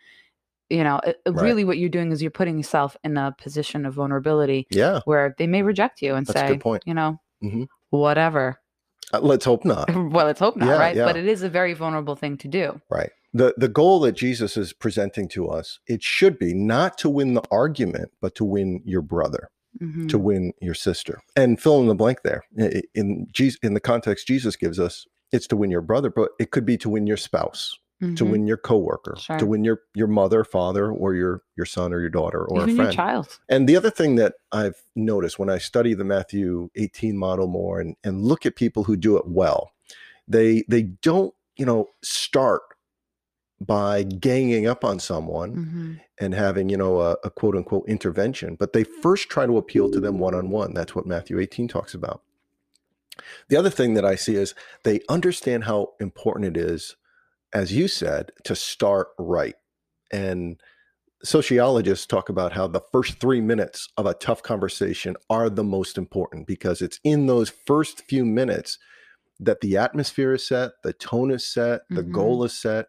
You 0.69 0.83
know, 0.83 1.01
it, 1.03 1.19
right. 1.25 1.43
really 1.43 1.63
what 1.65 1.77
you're 1.77 1.89
doing 1.89 2.11
is 2.11 2.21
you're 2.21 2.31
putting 2.31 2.57
yourself 2.57 2.95
in 3.03 3.17
a 3.17 3.35
position 3.37 3.85
of 3.85 3.95
vulnerability. 3.95 4.67
Yeah. 4.69 5.01
Where 5.05 5.35
they 5.37 5.47
may 5.47 5.63
reject 5.63 6.01
you 6.01 6.15
and 6.15 6.25
That's 6.25 6.39
say, 6.39 6.79
you 6.85 6.93
know, 6.93 7.19
mm-hmm. 7.43 7.63
whatever. 7.89 8.59
Uh, 9.13 9.19
let's 9.21 9.45
hope 9.45 9.65
not. 9.65 9.93
well, 10.11 10.25
let's 10.25 10.39
hope 10.39 10.55
not, 10.55 10.67
yeah, 10.67 10.77
right? 10.77 10.95
Yeah. 10.95 11.05
But 11.05 11.17
it 11.17 11.27
is 11.27 11.43
a 11.43 11.49
very 11.49 11.73
vulnerable 11.73 12.15
thing 12.15 12.37
to 12.37 12.47
do. 12.47 12.81
Right. 12.89 13.11
The 13.33 13.53
the 13.57 13.67
goal 13.67 13.99
that 14.01 14.13
Jesus 14.13 14.57
is 14.57 14.73
presenting 14.73 15.27
to 15.29 15.49
us, 15.49 15.79
it 15.87 16.01
should 16.01 16.39
be 16.39 16.53
not 16.53 16.97
to 16.99 17.09
win 17.09 17.35
the 17.35 17.43
argument, 17.51 18.11
but 18.21 18.33
to 18.35 18.45
win 18.45 18.81
your 18.85 19.01
brother, 19.03 19.49
mm-hmm. 19.79 20.07
to 20.07 20.17
win 20.17 20.53
your 20.61 20.73
sister. 20.73 21.21
And 21.35 21.61
fill 21.61 21.79
in 21.79 21.87
the 21.87 21.95
blank 21.95 22.23
there. 22.23 22.43
In 22.95 23.27
Jesus, 23.31 23.59
in 23.61 23.75
the 23.75 23.79
context 23.79 24.25
Jesus 24.25 24.55
gives 24.55 24.79
us, 24.79 25.05
it's 25.31 25.47
to 25.47 25.55
win 25.55 25.69
your 25.69 25.81
brother, 25.81 26.09
but 26.09 26.31
it 26.39 26.49
could 26.49 26.65
be 26.65 26.77
to 26.77 26.89
win 26.89 27.05
your 27.05 27.17
spouse. 27.17 27.77
Mm-hmm. 28.01 28.15
to 28.15 28.25
win 28.25 28.47
your 28.47 28.57
coworker, 28.57 29.15
sure. 29.19 29.37
to 29.37 29.45
win 29.45 29.63
your 29.63 29.81
your 29.93 30.07
mother, 30.07 30.43
father, 30.43 30.91
or 30.91 31.13
your 31.13 31.43
your 31.55 31.65
son 31.65 31.93
or 31.93 31.99
your 31.99 32.09
daughter 32.09 32.43
or 32.45 32.61
Even 32.61 32.69
a 32.69 32.75
friend. 32.75 32.93
Your 32.93 33.05
child. 33.05 33.39
And 33.49 33.67
the 33.67 33.75
other 33.75 33.89
thing 33.89 34.15
that 34.15 34.35
I've 34.51 34.81
noticed 34.95 35.39
when 35.39 35.49
I 35.49 35.57
study 35.57 35.93
the 35.93 36.03
Matthew 36.03 36.69
18 36.75 37.17
model 37.17 37.47
more 37.47 37.79
and, 37.79 37.95
and 38.03 38.23
look 38.23 38.45
at 38.45 38.55
people 38.55 38.83
who 38.83 38.95
do 38.95 39.17
it 39.17 39.27
well, 39.27 39.71
they 40.27 40.63
they 40.67 40.83
don't, 40.83 41.33
you 41.57 41.65
know, 41.65 41.89
start 42.01 42.61
by 43.61 44.03
ganging 44.03 44.67
up 44.67 44.85
on 44.85 44.99
someone 44.99 45.55
mm-hmm. 45.55 45.93
and 46.19 46.33
having, 46.33 46.69
you 46.69 46.77
know, 46.77 47.01
a, 47.01 47.17
a 47.23 47.29
quote 47.29 47.55
unquote 47.55 47.87
intervention, 47.87 48.55
but 48.55 48.73
they 48.73 48.83
first 48.83 49.29
try 49.29 49.45
to 49.45 49.57
appeal 49.57 49.91
to 49.91 49.99
them 49.99 50.17
one 50.19 50.33
on 50.33 50.49
one. 50.49 50.73
That's 50.73 50.95
what 50.95 51.05
Matthew 51.05 51.39
18 51.39 51.67
talks 51.67 51.93
about. 51.93 52.21
The 53.49 53.57
other 53.57 53.69
thing 53.69 53.95
that 53.95 54.05
I 54.05 54.15
see 54.15 54.35
is 54.35 54.55
they 54.83 55.01
understand 55.09 55.65
how 55.65 55.93
important 55.99 56.55
it 56.55 56.57
is, 56.57 56.95
as 57.53 57.73
you 57.73 57.87
said, 57.87 58.31
to 58.43 58.55
start 58.55 59.09
right. 59.17 59.55
And 60.11 60.59
sociologists 61.23 62.05
talk 62.05 62.29
about 62.29 62.53
how 62.53 62.67
the 62.67 62.81
first 62.91 63.19
three 63.19 63.41
minutes 63.41 63.89
of 63.97 64.05
a 64.05 64.13
tough 64.13 64.41
conversation 64.41 65.15
are 65.29 65.49
the 65.49 65.63
most 65.63 65.97
important 65.97 66.47
because 66.47 66.81
it's 66.81 66.99
in 67.03 67.27
those 67.27 67.49
first 67.49 68.01
few 68.01 68.25
minutes 68.25 68.77
that 69.39 69.61
the 69.61 69.77
atmosphere 69.77 70.33
is 70.33 70.47
set, 70.47 70.71
the 70.83 70.93
tone 70.93 71.31
is 71.31 71.45
set, 71.45 71.81
the 71.89 72.01
mm-hmm. 72.01 72.11
goal 72.11 72.43
is 72.43 72.53
set, 72.53 72.87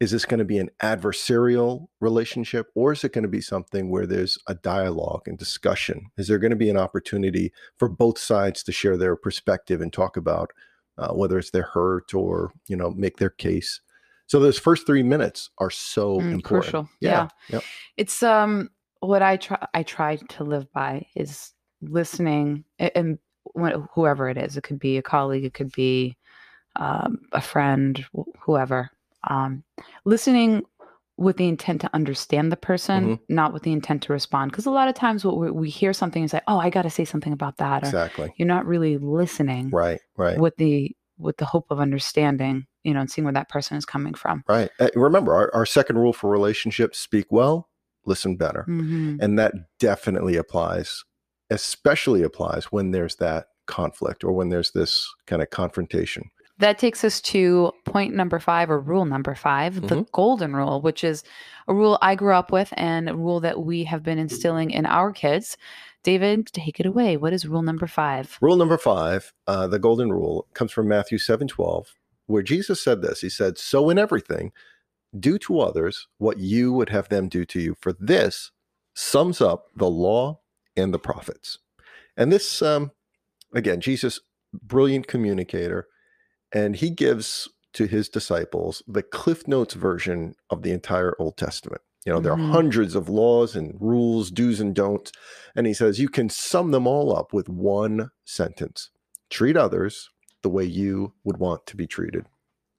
is 0.00 0.12
this 0.12 0.24
going 0.24 0.38
to 0.38 0.44
be 0.44 0.58
an 0.58 0.70
adversarial 0.82 1.88
relationship 2.00 2.68
or 2.74 2.92
is 2.92 3.02
it 3.04 3.12
going 3.12 3.22
to 3.22 3.28
be 3.28 3.40
something 3.40 3.90
where 3.90 4.06
there's 4.06 4.38
a 4.46 4.54
dialogue 4.54 5.22
and 5.26 5.38
discussion 5.38 6.10
is 6.16 6.28
there 6.28 6.38
going 6.38 6.50
to 6.50 6.56
be 6.56 6.70
an 6.70 6.76
opportunity 6.76 7.52
for 7.76 7.88
both 7.88 8.18
sides 8.18 8.62
to 8.62 8.72
share 8.72 8.96
their 8.96 9.16
perspective 9.16 9.80
and 9.80 9.92
talk 9.92 10.16
about 10.16 10.52
uh, 10.98 11.12
whether 11.12 11.38
it's 11.38 11.50
their 11.50 11.62
hurt 11.62 12.14
or 12.14 12.52
you 12.68 12.76
know 12.76 12.90
make 12.90 13.16
their 13.16 13.30
case 13.30 13.80
so 14.28 14.38
those 14.38 14.58
first 14.58 14.86
three 14.86 15.02
minutes 15.02 15.50
are 15.58 15.70
so 15.70 16.18
mm, 16.18 16.32
important 16.32 16.44
crucial 16.44 16.88
yeah, 17.00 17.10
yeah. 17.10 17.28
Yep. 17.56 17.62
it's 17.96 18.22
um 18.22 18.70
what 19.00 19.22
i 19.22 19.36
try 19.36 19.66
i 19.74 19.82
try 19.82 20.16
to 20.16 20.44
live 20.44 20.72
by 20.72 21.06
is 21.16 21.52
listening 21.82 22.64
and 22.78 23.18
whoever 23.94 24.28
it 24.28 24.38
is 24.38 24.56
it 24.56 24.62
could 24.62 24.78
be 24.78 24.96
a 24.96 25.02
colleague 25.02 25.44
it 25.44 25.54
could 25.54 25.72
be 25.72 26.16
um, 26.76 27.20
a 27.32 27.40
friend 27.40 28.04
whoever 28.38 28.90
um, 29.28 29.64
listening 30.04 30.62
with 31.18 31.36
the 31.36 31.48
intent 31.48 31.80
to 31.80 31.90
understand 31.92 32.52
the 32.52 32.56
person, 32.56 33.04
mm-hmm. 33.04 33.34
not 33.34 33.52
with 33.52 33.64
the 33.64 33.72
intent 33.72 34.02
to 34.04 34.12
respond. 34.12 34.52
Because 34.52 34.66
a 34.66 34.70
lot 34.70 34.88
of 34.88 34.94
times, 34.94 35.24
what 35.24 35.36
we, 35.36 35.50
we, 35.50 35.68
hear 35.68 35.92
something 35.92 36.22
and 36.22 36.30
say, 36.30 36.40
"Oh, 36.46 36.58
I 36.58 36.70
got 36.70 36.82
to 36.82 36.90
say 36.90 37.04
something 37.04 37.32
about 37.32 37.58
that," 37.58 37.82
or, 37.82 37.86
exactly. 37.86 38.32
You're 38.36 38.48
not 38.48 38.66
really 38.66 38.96
listening, 38.96 39.70
right? 39.70 40.00
Right. 40.16 40.38
With 40.38 40.56
the 40.56 40.96
with 41.18 41.36
the 41.36 41.44
hope 41.44 41.66
of 41.70 41.80
understanding, 41.80 42.66
you 42.84 42.94
know, 42.94 43.00
and 43.00 43.10
seeing 43.10 43.24
where 43.24 43.34
that 43.34 43.48
person 43.48 43.76
is 43.76 43.84
coming 43.84 44.14
from. 44.14 44.44
Right. 44.48 44.70
Uh, 44.78 44.88
remember, 44.94 45.34
our, 45.34 45.54
our 45.54 45.66
second 45.66 45.98
rule 45.98 46.12
for 46.12 46.30
relationships: 46.30 46.98
speak 46.98 47.26
well, 47.30 47.68
listen 48.06 48.36
better, 48.36 48.64
mm-hmm. 48.68 49.16
and 49.20 49.38
that 49.38 49.52
definitely 49.78 50.36
applies. 50.36 51.04
Especially 51.50 52.22
applies 52.22 52.66
when 52.66 52.90
there's 52.90 53.16
that 53.16 53.46
conflict 53.66 54.24
or 54.24 54.32
when 54.32 54.48
there's 54.48 54.72
this 54.72 55.08
kind 55.26 55.40
of 55.40 55.50
confrontation. 55.50 56.30
That 56.58 56.78
takes 56.78 57.04
us 57.04 57.20
to 57.22 57.72
point 57.84 58.14
number 58.14 58.40
five 58.40 58.68
or 58.68 58.80
rule 58.80 59.04
number 59.04 59.34
5 59.34 59.74
mm-hmm. 59.74 59.86
the 59.86 60.04
golden 60.12 60.56
rule, 60.56 60.80
which 60.80 61.04
is 61.04 61.22
a 61.68 61.74
rule 61.74 61.98
I 62.02 62.16
grew 62.16 62.34
up 62.34 62.50
with 62.50 62.72
and 62.76 63.08
a 63.08 63.16
rule 63.16 63.38
that 63.40 63.62
we 63.62 63.84
have 63.84 64.02
been 64.02 64.18
instilling 64.18 64.72
in 64.72 64.84
our 64.84 65.12
kids. 65.12 65.56
David, 66.02 66.46
take 66.48 66.80
it 66.80 66.86
away. 66.86 67.16
What 67.16 67.32
is 67.32 67.46
rule 67.46 67.62
number 67.62 67.86
five? 67.86 68.38
Rule 68.40 68.56
number 68.56 68.78
five, 68.78 69.32
uh, 69.46 69.68
the 69.68 69.78
golden 69.78 70.10
rule, 70.10 70.48
comes 70.54 70.72
from 70.72 70.88
Matthew 70.88 71.18
7 71.18 71.46
12, 71.46 71.94
where 72.28 72.42
Jesus 72.42 72.80
said 72.80 73.02
this. 73.02 73.20
He 73.20 73.28
said, 73.28 73.58
So 73.58 73.90
in 73.90 73.98
everything, 73.98 74.52
do 75.18 75.38
to 75.38 75.60
others 75.60 76.06
what 76.18 76.38
you 76.38 76.72
would 76.72 76.90
have 76.90 77.08
them 77.08 77.28
do 77.28 77.44
to 77.46 77.60
you. 77.60 77.74
For 77.80 77.92
this 77.98 78.52
sums 78.94 79.40
up 79.40 79.66
the 79.74 79.90
law 79.90 80.40
and 80.76 80.94
the 80.94 80.98
prophets. 80.98 81.58
And 82.16 82.30
this, 82.30 82.62
um, 82.62 82.92
again, 83.54 83.80
Jesus, 83.80 84.20
brilliant 84.52 85.06
communicator 85.06 85.88
and 86.52 86.76
he 86.76 86.90
gives 86.90 87.48
to 87.74 87.86
his 87.86 88.08
disciples 88.08 88.82
the 88.86 89.02
Cliff 89.02 89.46
Notes 89.46 89.74
version 89.74 90.34
of 90.50 90.62
the 90.62 90.72
entire 90.72 91.14
Old 91.18 91.36
Testament. 91.36 91.82
You 92.06 92.12
know, 92.12 92.20
there 92.20 92.32
mm-hmm. 92.32 92.50
are 92.50 92.52
hundreds 92.52 92.94
of 92.94 93.08
laws 93.08 93.54
and 93.54 93.76
rules, 93.78 94.30
do's 94.30 94.60
and 94.60 94.74
don'ts. 94.74 95.12
And 95.54 95.66
he 95.66 95.74
says 95.74 96.00
you 96.00 96.08
can 96.08 96.30
sum 96.30 96.70
them 96.70 96.86
all 96.86 97.14
up 97.14 97.32
with 97.32 97.48
one 97.48 98.10
sentence 98.24 98.90
treat 99.30 99.56
others 99.56 100.08
the 100.48 100.54
way 100.54 100.64
you 100.64 101.12
would 101.24 101.36
want 101.36 101.66
to 101.66 101.76
be 101.76 101.86
treated. 101.86 102.24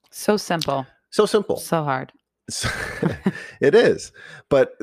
So 0.09 0.37
simple. 0.37 0.87
So 1.11 1.27
simple. 1.27 1.57
So 1.57 1.83
hard. 1.83 2.11
it 3.61 3.75
is. 3.75 4.11
But 4.49 4.75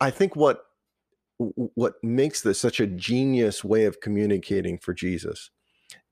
I 0.00 0.10
think 0.10 0.34
what 0.34 0.64
what 1.38 1.94
makes 2.02 2.42
this 2.42 2.60
such 2.60 2.80
a 2.80 2.88
genius 2.88 3.62
way 3.62 3.84
of 3.84 4.00
communicating 4.00 4.78
for 4.78 4.92
Jesus 4.94 5.50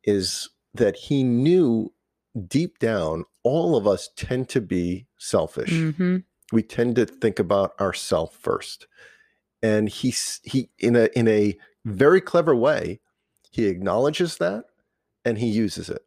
is 0.04 0.48
that 0.74 0.96
he 0.96 1.24
knew 1.24 1.92
deep 2.46 2.78
down, 2.78 3.24
all 3.42 3.76
of 3.76 3.87
us 3.87 4.11
tend 4.16 4.48
to 4.50 4.61
be 4.61 5.06
selfish. 5.18 5.70
Mm-hmm. 5.70 6.18
We 6.52 6.62
tend 6.62 6.96
to 6.96 7.06
think 7.06 7.40
about 7.40 7.72
ourself 7.80 8.37
first. 8.37 8.87
And 9.61 9.88
he's 9.88 10.40
he 10.44 10.70
in 10.78 10.94
a 10.94 11.08
in 11.18 11.26
a 11.26 11.56
very 11.85 12.20
clever 12.20 12.54
way, 12.54 13.00
he 13.50 13.66
acknowledges 13.66 14.37
that 14.37 14.66
and 15.24 15.38
he 15.38 15.46
uses 15.46 15.88
it. 15.88 16.02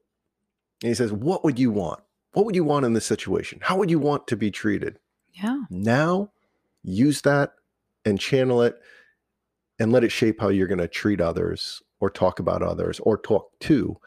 And 0.82 0.90
he 0.90 0.96
says, 0.96 1.12
What 1.12 1.44
would 1.44 1.60
you 1.60 1.72
want? 1.72 2.02
What 2.34 2.46
would 2.46 2.56
you 2.56 2.64
want 2.64 2.86
in 2.86 2.94
this 2.94 3.06
situation? 3.06 3.60
How 3.62 3.78
would 3.78 3.90
you 3.90 4.00
want 4.00 4.28
to 4.28 4.36
be 4.36 4.52
treated? 4.52 5.00
Yeah. 5.34 5.64
Now 5.70 6.32
use 6.84 7.22
that 7.22 7.54
and 8.04 8.20
channel 8.20 8.62
it 8.62 8.80
and 9.80 9.92
let 9.92 10.04
it 10.04 10.12
shape 10.12 10.40
how 10.40 10.50
you're 10.50 10.68
going 10.68 10.80
to 10.80 10.88
treat 10.88 11.22
others 11.22 11.82
or 12.00 12.10
talk 12.10 12.40
about 12.40 12.62
others 12.62 13.00
or 13.02 13.18
talk 13.18 13.58
to 13.62 13.98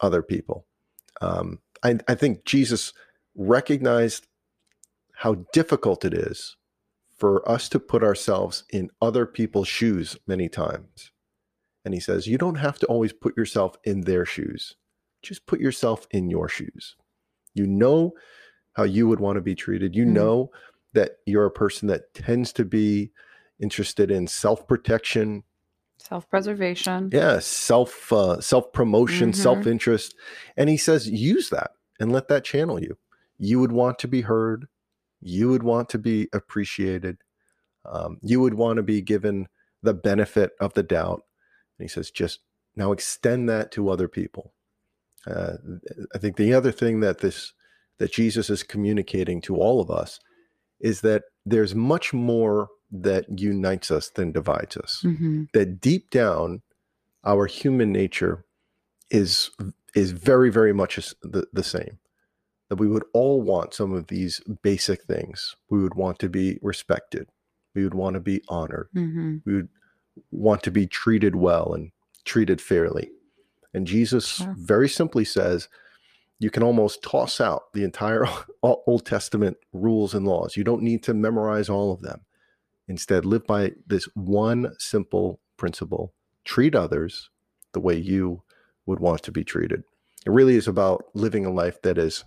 other 0.00 0.22
people. 0.22 0.66
Um, 1.20 1.60
I, 1.82 1.98
I 2.08 2.14
think 2.14 2.44
Jesus 2.44 2.92
recognized 3.36 4.26
how 5.16 5.34
difficult 5.52 6.04
it 6.04 6.14
is 6.14 6.56
for 7.16 7.48
us 7.48 7.68
to 7.70 7.78
put 7.78 8.02
ourselves 8.02 8.64
in 8.70 8.90
other 9.00 9.26
people's 9.26 9.68
shoes 9.68 10.16
many 10.26 10.48
times. 10.48 11.12
And 11.84 11.94
he 11.94 12.00
says, 12.00 12.26
You 12.26 12.38
don't 12.38 12.56
have 12.56 12.78
to 12.80 12.86
always 12.86 13.12
put 13.12 13.36
yourself 13.36 13.76
in 13.84 14.02
their 14.02 14.24
shoes, 14.24 14.76
just 15.24 15.46
put 15.46 15.60
yourself 15.60 16.06
in 16.10 16.30
your 16.30 16.48
shoes. 16.48 16.96
You 17.54 17.66
know 17.66 18.12
how 18.74 18.84
you 18.84 19.08
would 19.08 19.20
want 19.20 19.36
to 19.36 19.42
be 19.42 19.54
treated. 19.54 19.94
You 19.94 20.04
mm-hmm. 20.04 20.14
know 20.14 20.50
that 20.92 21.18
you're 21.26 21.46
a 21.46 21.50
person 21.50 21.88
that 21.88 22.14
tends 22.14 22.52
to 22.54 22.64
be 22.64 23.10
interested 23.60 24.10
in 24.10 24.26
self 24.26 24.66
protection, 24.66 25.44
self-preservation 25.98 27.08
yeah 27.12 27.38
self 27.38 28.12
uh, 28.12 28.40
self-promotion 28.40 29.30
mm-hmm. 29.30 29.40
self-interest 29.40 30.14
and 30.56 30.68
he 30.68 30.76
says 30.76 31.08
use 31.08 31.50
that 31.50 31.72
and 31.98 32.12
let 32.12 32.28
that 32.28 32.44
channel 32.44 32.80
you 32.80 32.96
you 33.38 33.58
would 33.58 33.72
want 33.72 33.98
to 33.98 34.08
be 34.08 34.20
heard 34.22 34.66
you 35.20 35.48
would 35.48 35.62
want 35.62 35.88
to 35.88 35.98
be 35.98 36.28
appreciated 36.32 37.18
um, 37.86 38.18
you 38.22 38.40
would 38.40 38.54
want 38.54 38.76
to 38.76 38.82
be 38.82 39.00
given 39.00 39.48
the 39.82 39.94
benefit 39.94 40.52
of 40.60 40.74
the 40.74 40.82
doubt 40.82 41.22
and 41.78 41.84
he 41.84 41.88
says 41.88 42.10
just 42.10 42.40
now 42.76 42.92
extend 42.92 43.48
that 43.48 43.70
to 43.70 43.88
other 43.88 44.08
people 44.08 44.52
uh, 45.26 45.54
i 46.14 46.18
think 46.18 46.36
the 46.36 46.52
other 46.52 46.72
thing 46.72 47.00
that 47.00 47.18
this 47.18 47.52
that 47.98 48.12
jesus 48.12 48.50
is 48.50 48.62
communicating 48.62 49.40
to 49.40 49.56
all 49.56 49.80
of 49.80 49.90
us 49.90 50.20
is 50.80 51.00
that 51.00 51.24
there's 51.46 51.74
much 51.74 52.12
more 52.12 52.68
that 52.90 53.26
unites 53.38 53.90
us 53.90 54.10
than 54.10 54.32
divides 54.32 54.76
us. 54.76 55.02
Mm-hmm. 55.04 55.44
That 55.52 55.80
deep 55.80 56.10
down, 56.10 56.62
our 57.24 57.46
human 57.46 57.92
nature 57.92 58.44
is 59.10 59.50
is 59.94 60.12
very 60.12 60.50
very 60.50 60.72
much 60.72 60.96
the, 61.22 61.46
the 61.52 61.64
same. 61.64 61.98
That 62.70 62.76
we 62.76 62.88
would 62.88 63.04
all 63.12 63.42
want 63.42 63.74
some 63.74 63.92
of 63.92 64.06
these 64.06 64.40
basic 64.62 65.04
things. 65.04 65.56
We 65.68 65.82
would 65.82 65.94
want 65.94 66.18
to 66.20 66.28
be 66.28 66.58
respected. 66.62 67.28
We 67.74 67.84
would 67.84 67.94
want 67.94 68.14
to 68.14 68.20
be 68.20 68.42
honored. 68.48 68.88
Mm-hmm. 68.96 69.38
We 69.44 69.54
would 69.54 69.68
want 70.30 70.62
to 70.62 70.70
be 70.70 70.86
treated 70.86 71.34
well 71.36 71.74
and 71.74 71.90
treated 72.24 72.60
fairly. 72.60 73.10
And 73.74 73.86
Jesus 73.86 74.38
very 74.56 74.88
simply 74.88 75.24
says, 75.24 75.68
you 76.38 76.50
can 76.50 76.62
almost 76.62 77.02
toss 77.02 77.40
out 77.40 77.72
the 77.72 77.84
entire 77.84 78.26
Old 78.62 79.04
Testament 79.04 79.56
rules 79.72 80.14
and 80.14 80.26
laws. 80.26 80.56
You 80.56 80.64
don't 80.64 80.82
need 80.82 81.02
to 81.04 81.14
memorize 81.14 81.68
all 81.68 81.92
of 81.92 82.02
them. 82.02 82.22
Instead, 82.88 83.24
live 83.24 83.46
by 83.46 83.72
this 83.86 84.08
one 84.14 84.74
simple 84.78 85.40
principle 85.56 86.12
treat 86.44 86.74
others 86.74 87.30
the 87.72 87.80
way 87.80 87.96
you 87.96 88.42
would 88.86 89.00
want 89.00 89.22
to 89.22 89.32
be 89.32 89.44
treated. 89.44 89.82
It 90.26 90.30
really 90.30 90.56
is 90.56 90.68
about 90.68 91.04
living 91.14 91.46
a 91.46 91.50
life 91.50 91.80
that 91.82 91.98
is 91.98 92.24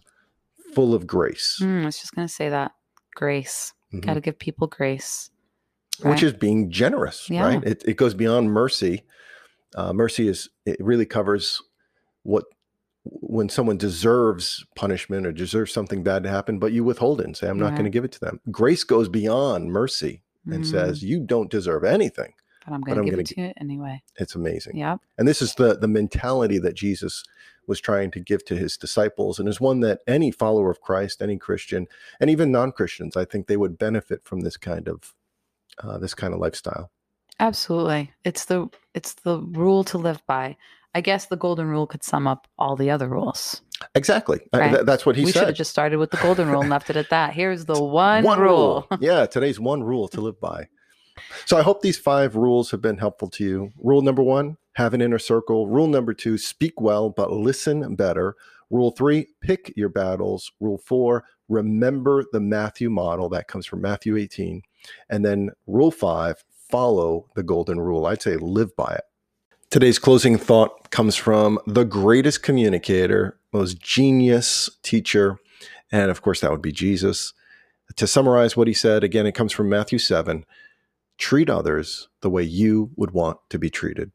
full 0.74 0.94
of 0.94 1.08
grace. 1.08 1.60
Mm, 1.62 1.84
I 1.84 1.86
was 1.86 2.00
just 2.00 2.16
going 2.16 2.28
to 2.28 2.34
say 2.34 2.50
that 2.50 2.72
grace. 3.16 3.74
Mm-hmm. 3.94 4.06
Got 4.06 4.16
to 4.16 4.22
give 4.22 4.40
people 4.40 4.68
grace. 4.68 5.30
Right? 6.02 6.12
Which 6.12 6.24
is 6.24 6.34
being 6.34 6.70
generous, 6.70 7.30
yeah. 7.30 7.44
right? 7.44 7.64
It, 7.64 7.84
it 7.88 7.98
goes 7.98 8.14
beyond 8.14 8.52
mercy. 8.52 9.04
Uh, 9.76 9.94
mercy 9.94 10.28
is, 10.28 10.50
it 10.66 10.78
really 10.80 11.06
covers 11.06 11.62
what 12.24 12.46
when 13.10 13.48
someone 13.50 13.78
deserves 13.78 14.66
punishment 14.76 15.26
or 15.26 15.32
deserves 15.32 15.72
something 15.72 16.04
bad 16.04 16.24
to 16.24 16.30
happen, 16.30 16.60
but 16.60 16.74
you 16.74 16.84
withhold 16.84 17.22
it 17.22 17.26
and 17.26 17.38
say, 17.38 17.48
I'm 17.48 17.58
not 17.58 17.68
right. 17.68 17.76
going 17.76 17.86
to 17.86 17.90
give 17.90 18.04
it 18.04 18.12
to 18.14 18.20
them. 18.20 18.40
Grace 18.52 18.84
goes 18.84 19.08
beyond 19.08 19.72
mercy 19.72 20.24
and 20.46 20.64
mm-hmm. 20.64 20.72
says, 20.72 21.04
You 21.04 21.20
don't 21.20 21.50
deserve 21.50 21.84
anything. 21.84 22.34
But 22.66 22.74
I'm 22.74 22.82
going 22.82 22.98
to 22.98 23.10
give 23.10 23.20
it 23.20 23.28
to 23.28 23.42
you 23.42 23.54
anyway. 23.62 24.02
It's 24.18 24.36
amazing. 24.36 24.76
Yeah. 24.76 24.98
And 25.18 25.28
this 25.28 25.42
is 25.42 25.56
the 25.56 25.78
the 25.78 25.88
mentality 25.88 26.58
that 26.60 26.76
Jesus 26.76 27.24
was 27.66 27.80
trying 27.80 28.12
to 28.12 28.20
give 28.20 28.46
to 28.46 28.56
his 28.56 28.78
disciples 28.78 29.40
and 29.40 29.48
is 29.48 29.60
one 29.60 29.82
that 29.82 30.00
any 30.08 30.32
follower 30.32 30.70
of 30.72 30.82
Christ, 30.82 31.22
any 31.22 31.38
Christian, 31.38 31.88
and 32.20 32.30
even 32.30 32.52
non-Christians, 32.52 33.18
I 33.18 33.26
think 33.26 33.48
they 33.48 33.58
would 33.58 33.78
benefit 33.78 34.22
from 34.24 34.42
this 34.42 34.58
kind 34.58 34.88
of 34.88 35.14
uh, 35.80 35.98
this 35.98 36.14
kind 36.14 36.34
of 36.34 36.40
lifestyle. 36.40 36.92
Absolutely. 37.40 38.12
It's 38.24 38.46
the 38.46 38.68
it's 38.94 39.14
the 39.14 39.40
rule 39.40 39.84
to 39.86 39.98
live 39.98 40.26
by. 40.28 40.58
I 40.96 41.02
guess 41.02 41.28
the 41.28 41.38
golden 41.38 41.68
rule 41.68 41.86
could 41.86 42.04
sum 42.04 42.26
up 42.26 42.48
all 42.58 42.76
the 42.76 42.90
other 42.90 43.08
rules. 43.08 43.62
Exactly. 43.94 44.40
Uh, 44.54 44.58
right? 44.58 44.72
th- 44.74 44.86
that's 44.86 45.06
what 45.06 45.16
he 45.16 45.26
we 45.26 45.32
said. 45.32 45.40
We 45.40 45.42
should 45.42 45.48
have 45.50 45.58
just 45.58 45.70
started 45.70 45.98
with 45.98 46.10
the 46.10 46.18
golden 46.18 46.50
rule 46.50 46.62
and 46.62 46.70
left 46.70 46.90
it 46.90 46.96
at 46.96 47.12
that. 47.12 47.34
Here's 47.34 47.66
the 47.66 47.80
one, 47.84 48.24
one 48.24 48.40
rule. 48.40 48.88
rule. 48.90 49.00
yeah, 49.02 49.28
today's 49.28 49.60
one 49.60 49.84
rule 49.84 50.08
to 50.08 50.22
live 50.22 50.40
by. 50.40 50.68
So 51.46 51.58
I 51.58 51.62
hope 51.62 51.82
these 51.82 51.98
five 51.98 52.36
rules 52.36 52.72
have 52.72 52.82
been 52.82 52.98
helpful 52.98 53.30
to 53.32 53.44
you. 53.44 53.72
Rule 53.78 54.02
number 54.02 54.24
one, 54.24 54.58
have 54.74 54.94
an 54.94 55.02
inner 55.02 55.20
circle. 55.20 55.68
Rule 55.68 55.88
number 55.88 56.14
two, 56.14 56.38
speak 56.38 56.80
well, 56.82 57.10
but 57.10 57.32
listen 57.32 57.96
better. 57.96 58.36
Rule 58.70 58.92
three, 58.92 59.28
pick 59.42 59.74
your 59.76 59.90
battles. 59.90 60.52
Rule 60.60 60.78
four, 60.78 61.26
remember 61.48 62.26
the 62.32 62.40
Matthew 62.40 62.90
model. 62.90 63.30
That 63.30 63.48
comes 63.48 63.66
from 63.66 63.82
Matthew 63.82 64.18
18. 64.18 64.62
And 65.10 65.26
then 65.26 65.52
rule 65.66 65.92
five, 65.92 66.44
follow 66.70 67.28
the 67.36 67.44
golden 67.44 67.80
rule. 67.80 68.06
I'd 68.06 68.22
say 68.22 68.38
live 68.38 68.76
by 68.76 68.94
it. 68.94 69.04
Today's 69.70 70.00
closing 70.00 70.38
thought 70.38 70.92
comes 70.92 71.16
from 71.16 71.60
the 71.68 71.84
greatest 71.84 72.42
communicator, 72.42 73.40
most 73.52 73.80
genius 73.82 74.70
teacher, 74.82 75.40
and 75.92 76.10
of 76.10 76.22
course, 76.22 76.42
that 76.42 76.52
would 76.52 76.62
be 76.62 76.72
Jesus. 76.72 77.34
To 77.96 78.08
summarize 78.08 78.56
what 78.56 78.68
he 78.68 78.74
said, 78.74 79.04
again, 79.04 79.26
it 79.26 79.34
comes 79.34 79.52
from 79.52 79.70
Matthew 79.70 80.00
7 80.00 80.46
treat 81.18 81.50
others 81.50 82.08
the 82.22 82.30
way 82.30 82.44
you 82.44 82.92
would 82.96 83.12
want 83.12 83.40
to 83.50 83.58
be 83.58 83.70
treated. 83.70 84.12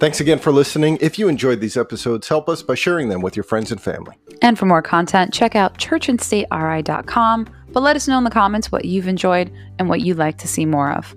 Thanks 0.00 0.20
again 0.20 0.38
for 0.38 0.52
listening. 0.52 0.98
If 1.00 1.18
you 1.18 1.28
enjoyed 1.28 1.60
these 1.60 1.76
episodes, 1.76 2.28
help 2.28 2.48
us 2.48 2.62
by 2.62 2.74
sharing 2.74 3.08
them 3.08 3.20
with 3.20 3.36
your 3.36 3.44
friends 3.44 3.70
and 3.70 3.80
family. 3.80 4.16
And 4.42 4.58
for 4.58 4.66
more 4.66 4.82
content, 4.82 5.32
check 5.32 5.54
out 5.54 5.78
churchandstateri.com, 5.78 7.46
but 7.72 7.82
let 7.82 7.96
us 7.96 8.08
know 8.08 8.18
in 8.18 8.24
the 8.24 8.30
comments 8.30 8.72
what 8.72 8.84
you've 8.84 9.08
enjoyed 9.08 9.52
and 9.78 9.88
what 9.88 10.00
you'd 10.00 10.18
like 10.18 10.38
to 10.38 10.48
see 10.48 10.66
more 10.66 10.92
of. 10.92 11.14